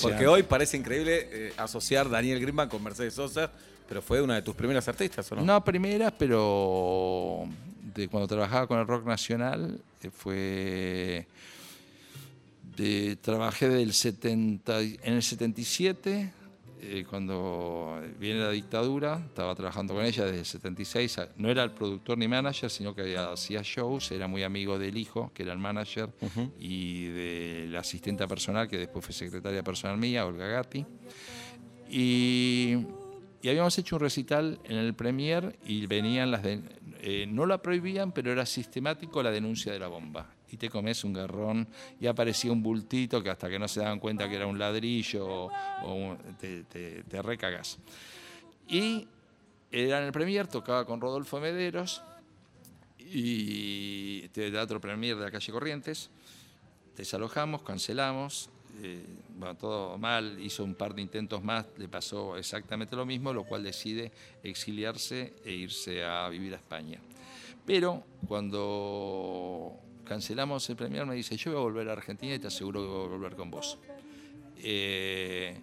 [0.02, 3.50] Porque hoy parece increíble eh, asociar Daniel Greenbank con Mercedes Sosa,
[3.88, 5.42] pero fue una de tus primeras artistas, ¿o no?
[5.42, 7.48] No primeras, pero
[7.94, 11.26] de cuando trabajaba con el rock nacional eh, fue
[12.76, 16.32] de, trabajé del 70, y- en el 77
[16.80, 21.62] eh, cuando viene la dictadura, estaba trabajando con ella desde el 76, a- no era
[21.64, 25.52] el productor ni manager, sino que hacía shows, era muy amigo del hijo, que era
[25.52, 26.10] el manager,
[26.58, 30.84] y de la asistenta personal, que después fue secretaria personal mía, Olga Gatti.
[31.90, 32.76] Y,
[33.42, 36.42] y habíamos hecho un recital en el Premier y venían las...
[36.42, 36.60] de-
[37.00, 40.34] eh, no la prohibían, pero era sistemático la denuncia de la bomba.
[40.50, 41.68] Y te comes un garrón
[42.00, 45.50] y aparecía un bultito que hasta que no se daban cuenta que era un ladrillo
[45.84, 47.78] o, te recagas.
[48.68, 49.06] Y
[49.70, 52.02] era en el Premier, tocaba con Rodolfo Mederos
[52.98, 56.10] y este Teatro Premier de la calle Corrientes.
[56.96, 58.50] Desalojamos, cancelamos,
[58.82, 59.04] eh,
[59.36, 63.44] bueno, todo mal, hizo un par de intentos más, le pasó exactamente lo mismo, lo
[63.44, 67.00] cual decide exiliarse e irse a vivir a España.
[67.64, 69.78] Pero cuando
[70.08, 72.88] cancelamos el Premier me dice, yo voy a volver a Argentina y te aseguro que
[72.88, 73.78] voy a volver con vos.
[74.56, 75.60] Eh,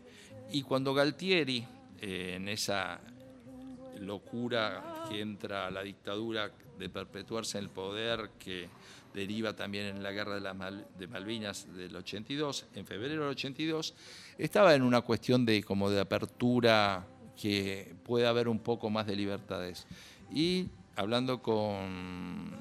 [0.52, 1.66] y cuando Galtieri,
[2.00, 3.02] eh, en esa
[4.00, 8.70] locura que entra la dictadura de perpetuarse en el poder, que
[9.14, 10.56] deriva también en la guerra de, las
[10.98, 13.96] de Malvinas del 82, en febrero del 82,
[14.38, 17.08] estaba en una cuestión de como de apertura
[17.42, 19.88] que pueda haber un poco más de libertades.
[20.32, 22.52] Y hablando con,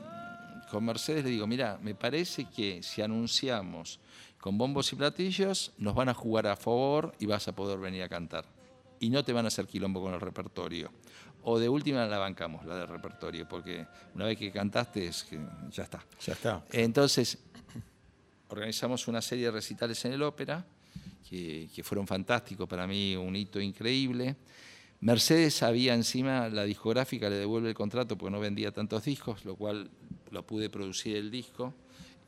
[0.74, 4.00] con Mercedes le digo, mira, me parece que si anunciamos
[4.40, 8.02] con bombos y platillos, nos van a jugar a favor y vas a poder venir
[8.02, 8.44] a cantar.
[8.98, 10.90] Y no te van a hacer quilombo con el repertorio.
[11.44, 15.38] O de última la bancamos, la del repertorio, porque una vez que cantaste es que
[15.70, 16.04] ya está.
[16.20, 16.64] Ya está.
[16.72, 17.38] Entonces,
[18.48, 20.66] organizamos una serie de recitales en el ópera,
[21.30, 24.34] que, que fueron fantásticos para mí, un hito increíble.
[25.04, 29.54] Mercedes había encima, la discográfica le devuelve el contrato porque no vendía tantos discos, lo
[29.54, 29.90] cual
[30.34, 31.72] lo pude producir el disco,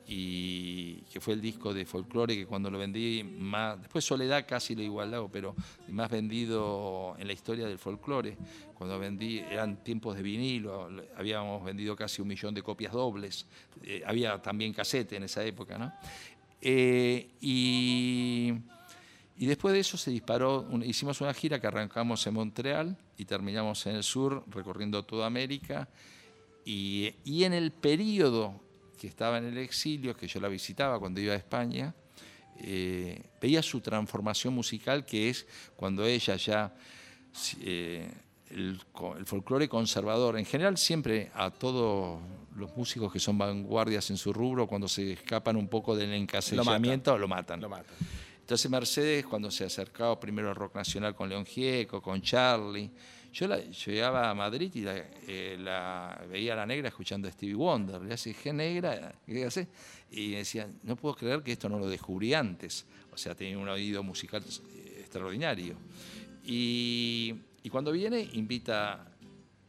[0.08, 4.76] y que fue el disco de folclore que cuando lo vendí más, después Soledad casi
[4.76, 5.56] lo igualado, pero
[5.88, 8.36] más vendido en la historia del folclore.
[8.78, 13.46] Cuando vendí, eran tiempos de vinilo, habíamos vendido casi un millón de copias dobles,
[13.82, 15.92] eh, había también cassette en esa época, ¿no?
[16.60, 18.52] Eh, y,
[19.38, 23.24] y después de eso se disparó, un- hicimos una gira que arrancamos en Montreal y
[23.24, 25.88] terminamos en el sur, recorriendo toda América.
[26.66, 28.60] Y, y en el periodo
[28.98, 31.94] que estaba en el exilio, que yo la visitaba cuando iba a España,
[32.58, 35.46] eh, veía su transformación musical, que es
[35.76, 36.74] cuando ella ya,
[37.60, 38.10] eh,
[38.50, 38.80] el,
[39.24, 42.20] folclore conservador, en general siempre a todos
[42.54, 47.18] los músicos que son vanguardias en su rubro, cuando se escapan un poco del encasillamiento,
[47.18, 47.60] lo matan.
[47.60, 47.94] Lo matan.
[48.46, 52.88] Entonces Mercedes, cuando se acercaba primero al rock nacional con León Gieco, con Charlie,
[53.32, 57.32] yo, la, llegaba a Madrid y la, eh, la- veía a la negra escuchando a
[57.32, 58.00] Stevie Wonder.
[58.02, 59.12] Le decía, ¿qué negra?
[59.26, 59.66] ¿Qué hace?
[60.12, 62.86] Y decía, no puedo creer que esto no lo descubrí antes.
[63.12, 65.74] O sea, tenía un oído musical eh, extraordinario.
[66.44, 67.34] Y
[67.68, 69.08] cuando viene, invita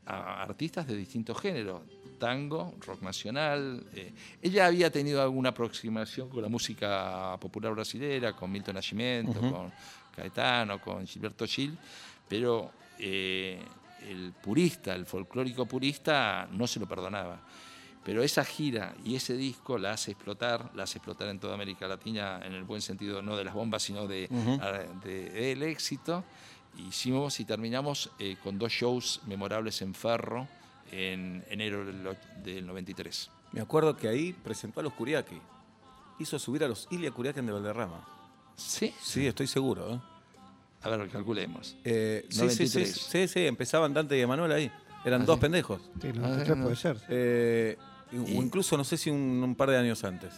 [0.05, 1.81] a artistas de distintos géneros,
[2.17, 3.83] tango, rock nacional.
[3.93, 9.71] eh, ella había tenido alguna aproximación con la música popular brasilera, con Milton Nascimento, con
[10.15, 11.77] Caetano, con Gilberto Gil,
[12.27, 13.59] pero eh,
[14.09, 17.39] el purista, el folclórico purista, no se lo perdonaba.
[18.03, 21.87] Pero esa gira y ese disco la hace explotar, la hace explotar en toda América
[21.89, 24.29] Latina, en el buen sentido, no de las bombas, sino de,
[25.03, 26.23] de- del éxito.
[26.77, 30.47] Hicimos y terminamos eh, con dos shows memorables en Ferro
[30.91, 33.29] en enero del, och- del 93.
[33.53, 35.39] Me acuerdo que ahí presentó a los Curiaki.
[36.19, 38.05] Hizo subir a los Ilia Curiaken de Valderrama.
[38.55, 38.93] ¿Sí?
[39.01, 39.93] Sí, estoy seguro.
[39.95, 39.99] ¿eh?
[40.81, 41.75] A ver, calculemos.
[41.83, 42.91] Eh, sí, sí, sí, 93.
[43.09, 44.71] sí, sí, empezaban Dante y Emanuel ahí.
[45.05, 45.41] Eran ¿Ah, dos sí?
[45.41, 45.81] pendejos.
[46.01, 46.63] Sí, Ah, 93 no.
[46.63, 46.97] puede ser.
[47.09, 47.77] Eh,
[48.13, 50.33] o incluso, no sé si un, un par de años antes.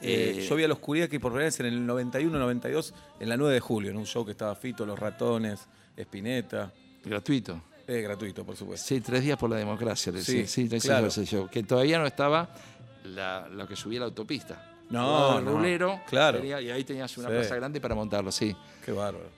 [0.00, 3.36] Eh, Eh, yo vi a los Curiaki por primera vez en el 91-92, en la
[3.36, 6.72] 9 de julio, en un show que estaba Fito, Los Ratones, Espineta.
[7.04, 7.62] Gratuito.
[7.88, 8.86] Eh, gratuito, por supuesto.
[8.86, 10.12] Sí, tres días por la democracia.
[10.20, 11.06] Sí, sí, ese claro.
[11.06, 11.48] ese show.
[11.48, 12.48] Que todavía no estaba
[13.04, 14.72] la- lo que subía la autopista.
[14.90, 16.00] No, no, rulero.
[16.08, 16.38] claro.
[16.38, 17.34] tenía- y ahí tenías una Sí.
[17.34, 18.54] plaza grande para montarlo, sí.
[18.84, 19.30] Qué bárbaro.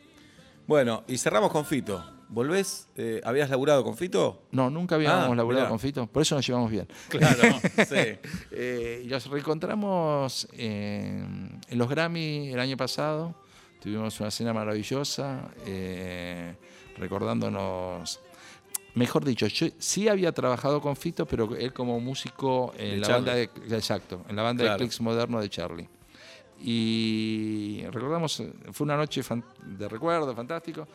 [0.66, 2.04] Bueno, y cerramos con Fito.
[2.30, 4.42] volvés, eh, ¿habías laburado con Fito?
[4.50, 5.68] No, nunca habíamos Ah, laburado mirá.
[5.70, 6.86] con Fito, por eso nos llevamos bien.
[7.08, 7.40] Claro,
[7.88, 8.18] sí.
[8.50, 13.34] Eh, y los reencontramos en, en los Grammy el año pasado.
[13.80, 16.54] Tuvimos una cena maravillosa, eh,
[16.98, 18.20] recordándonos.
[18.94, 23.06] Mejor dicho, yo sí había trabajado con Fito, pero él como músico en De la
[23.06, 23.14] Charlie.
[23.30, 24.74] banda de, exacto, en la banda Claro.
[24.74, 25.88] de Clicks Moderno de Charlie.
[26.60, 29.22] Y recordamos, fue una noche
[29.64, 30.88] de recuerdo, fantástico,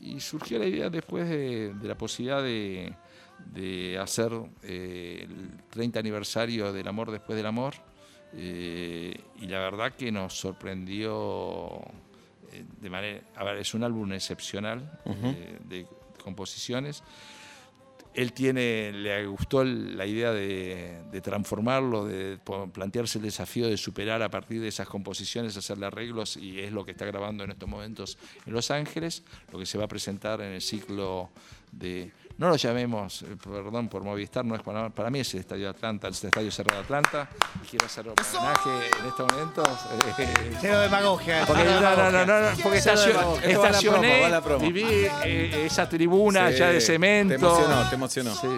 [0.00, 2.94] y surgió la idea después de, de la posibilidad de,
[3.52, 4.32] de hacer
[4.62, 7.74] eh, el 30 aniversario del amor después del amor,
[8.32, 11.80] eh, y la verdad que nos sorprendió
[12.52, 15.86] eh, de manera, a ver, es un álbum excepcional eh, de
[16.24, 17.02] composiciones.
[18.14, 22.38] Él tiene, le gustó la idea de, de transformarlo, de
[22.72, 26.84] plantearse el desafío de superar a partir de esas composiciones, hacerle arreglos, y es lo
[26.84, 30.40] que está grabando en estos momentos en Los Ángeles, lo que se va a presentar
[30.40, 31.30] en el ciclo
[31.70, 32.10] de,
[32.40, 35.68] no lo llamemos, eh, perdón por Movistar, no es para, para mí es el Estadio
[35.68, 37.28] Atlanta, el Estadio Cerrado Atlanta,
[37.62, 39.68] y quiero hacer homenaje en estos momentos.
[40.18, 41.44] eh, Cero demagogia.
[41.46, 44.60] porque, cero no, no, no, no, porque estacioné, promo, va a la promo.
[44.64, 44.84] viví
[45.24, 47.34] eh, esa tribuna Sí, ya de cemento.
[47.36, 48.34] Te emocionó, te emocionó.
[48.34, 48.48] Sí.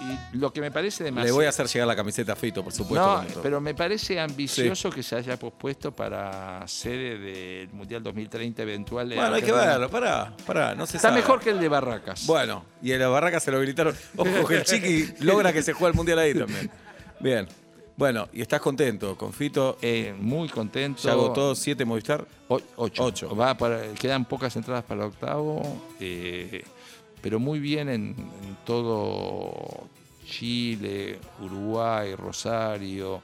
[0.00, 1.34] Y lo que me parece Le demasiado.
[1.36, 3.22] voy a hacer llegar la camiseta a Fito, por supuesto.
[3.36, 9.08] no, pero me parece ambicioso que se haya pospuesto para sede del Mundial 2030 eventual.
[9.08, 11.20] de Bueno, hay que verlo, pará, pará, no se Está sabe.
[11.20, 12.26] mejor que el de Barracas.
[12.26, 13.94] Bueno, y en la barraca se lo gritaron.
[14.16, 16.70] Ojo que el Chiqui logra que se juegue el Mundial ahí también.
[17.20, 17.48] Bien.
[17.96, 19.76] Bueno, y estás contento con Fito.
[19.82, 21.02] Eh, muy contento.
[21.02, 22.24] Ya agotó siete Movistar.
[22.46, 23.02] O- ocho.
[23.04, 23.34] Ocho.
[23.36, 26.64] Va para- quedan pocas entradas para el octavo, eh,
[27.20, 28.16] pero muy bien en,
[28.64, 29.88] todo
[30.26, 33.22] Chile, Uruguay, Rosario,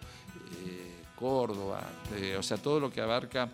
[0.66, 1.82] eh, Córdoba,
[2.16, 3.44] eh, o sea, todo lo que abarca.
[3.44, 3.50] eh,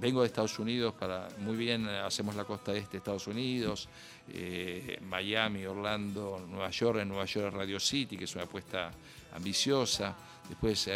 [0.00, 3.88] vengo de Estados Unidos, para muy bien hacemos la costa este de Estados Unidos,
[5.02, 8.90] Miami, Orlando, Nueva York, en Nueva York Radio City, que es una apuesta
[9.34, 10.16] ambiciosa.
[10.48, 10.88] Después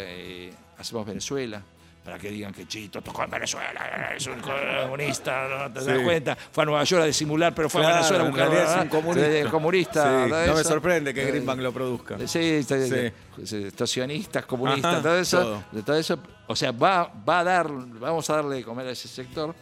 [0.77, 1.61] hacemos Venezuela,
[2.07, 4.39] para que digan que Chito tocó en Venezuela, es un
[4.85, 6.03] comunista, no te das Sí.
[6.05, 6.37] cuenta.
[6.37, 8.63] Fue a Nueva York a disimular, pero fue Claro, a Venezuela a en buscar realidad
[8.63, 9.01] es un ¿verdad?
[9.01, 9.43] comunista.
[9.43, 10.69] Sí, comunista, Sí, ¿verdad no me eso?
[10.69, 12.17] sorprende que Eh, Greenbank lo produzca.
[12.25, 13.11] Sí, está- Sí.
[13.43, 15.63] sí, estacionistas, comunistas, Ajá, todo eso, todo.
[15.73, 18.91] de todo eso, o sea, va, va a dar, vamos a darle de comer a
[18.91, 19.53] ese sector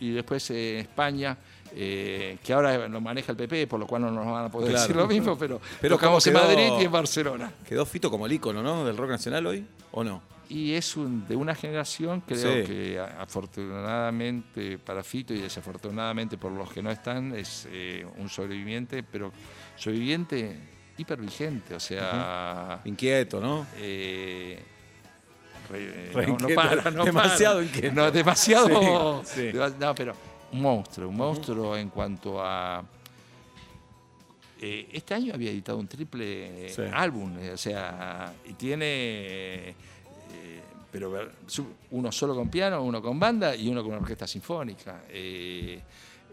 [0.00, 1.38] y después eh, España,
[1.72, 4.70] eh, que ahora lo maneja el PP, por lo cual no nos van a poder
[4.70, 4.80] Claro.
[4.82, 6.56] decir lo mismo, pero, Pero tocamos en ¿cómo quedó?
[6.56, 7.52] Madrid y en Barcelona.
[7.68, 8.84] ¿Quedó Fito como el ícono, ¿no?
[8.84, 10.34] Del rock nacional hoy, ¿o no?
[10.48, 12.66] Y es un- de una generación, creo Sí.
[12.72, 19.02] que afortunadamente para Fito y desafortunadamente por los que no están, es eh, un sobreviviente,
[19.02, 19.32] pero
[19.76, 20.56] sobreviviente
[20.98, 23.66] hipervigente, o sea, Inquieto, ¿no?
[23.76, 24.62] eh,
[25.68, 27.66] re- Re no, no inquieto, para, no demasiado para.
[27.66, 27.94] inquieto.
[27.94, 29.24] No, demasiado.
[29.24, 29.40] Sí, sí.
[29.52, 30.14] dema- No, pero
[30.52, 32.84] un monstruo, un monstruo en cuanto a.
[34.60, 39.74] eh, este año había editado un triple álbum, eh, o sea, y tiene.
[40.98, 41.30] Pero
[41.90, 45.04] uno solo con piano, uno con banda y uno con orquesta sinfónica.
[45.08, 45.80] Eh,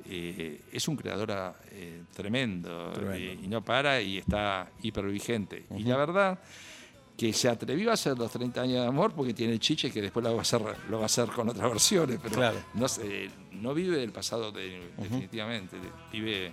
[0.06, 1.32] eh, es un creador
[1.72, 3.44] eh, tremendo, Tremendo.
[3.44, 5.66] y no para y está hipervigente.
[5.78, 6.40] Y la verdad
[7.18, 10.02] que se atrevió a hacer los 30 años de amor porque tiene el chiche que
[10.02, 12.58] después lo va a hacer, lo va a hacer con otras versiones, pero Claro.
[13.54, 15.78] no, vive del pasado de- definitivamente,
[16.12, 16.52] vive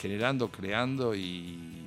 [0.00, 1.84] generando, creando y,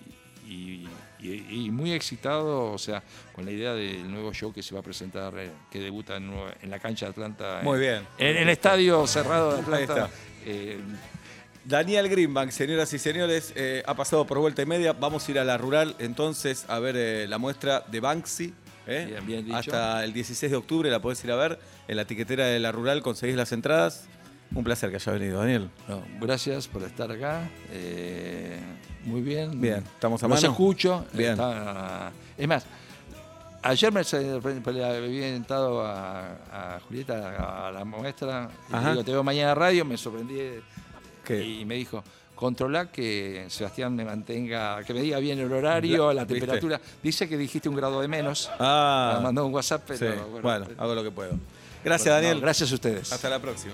[0.48, 0.88] y-
[1.22, 3.04] y- y muy excitado, o sea,
[3.34, 6.32] con la idea del nuevo show que se va a presentar, eh, que debuta en,
[6.70, 7.60] la cancha de Atlanta.
[7.64, 8.08] Muy en- bien.
[8.18, 10.10] En el estadio cerrado de Atlanta.
[10.46, 10.80] eh,
[11.64, 14.94] Daniel Greenbank, señoras y señores, eh, ha pasado por vuelta y media.
[14.94, 18.54] Vamos a ir a la rural entonces a ver eh, la muestra de Banksy.
[18.88, 19.06] ¿eh?
[19.08, 19.58] Bien, bien dicho.
[19.58, 21.60] Hasta el 16 de octubre la podés ir a ver.
[21.88, 24.06] En la tiquetera de la rural conseguís las entradas.
[24.54, 25.70] Un placer que haya venido, Daniel.
[25.88, 27.50] No, gracias por estar acá.
[27.72, 28.60] eh,
[29.06, 29.60] muy bien.
[29.60, 30.52] Bien, ¿estamos a Los mano?
[30.52, 31.06] escucho.
[31.14, 31.32] Bien.
[31.32, 32.66] está- es más,
[33.64, 38.50] ayer me había inventado a, a Julieta a la muestra.
[38.70, 39.86] y digo, te veo mañana en radio.
[39.86, 40.38] Me sorprendí
[41.26, 41.44] ¿Qué?
[41.44, 42.04] y me dijo.
[42.36, 46.40] Controla que Sebastián me mantenga, que me diga bien el horario, La- la ¿viste?
[46.40, 46.82] temperatura.
[47.04, 48.50] Dice que dijiste un grado de menos.
[48.60, 50.06] Ah, Me mandó un WhatsApp, pero sí.
[50.32, 50.42] bueno.
[50.42, 51.34] bueno, hago lo que puedo.
[51.86, 52.36] Gracias, Bueno, Daniel.
[52.38, 53.14] no, gracias a ustedes.
[53.14, 53.74] Hasta la próxima.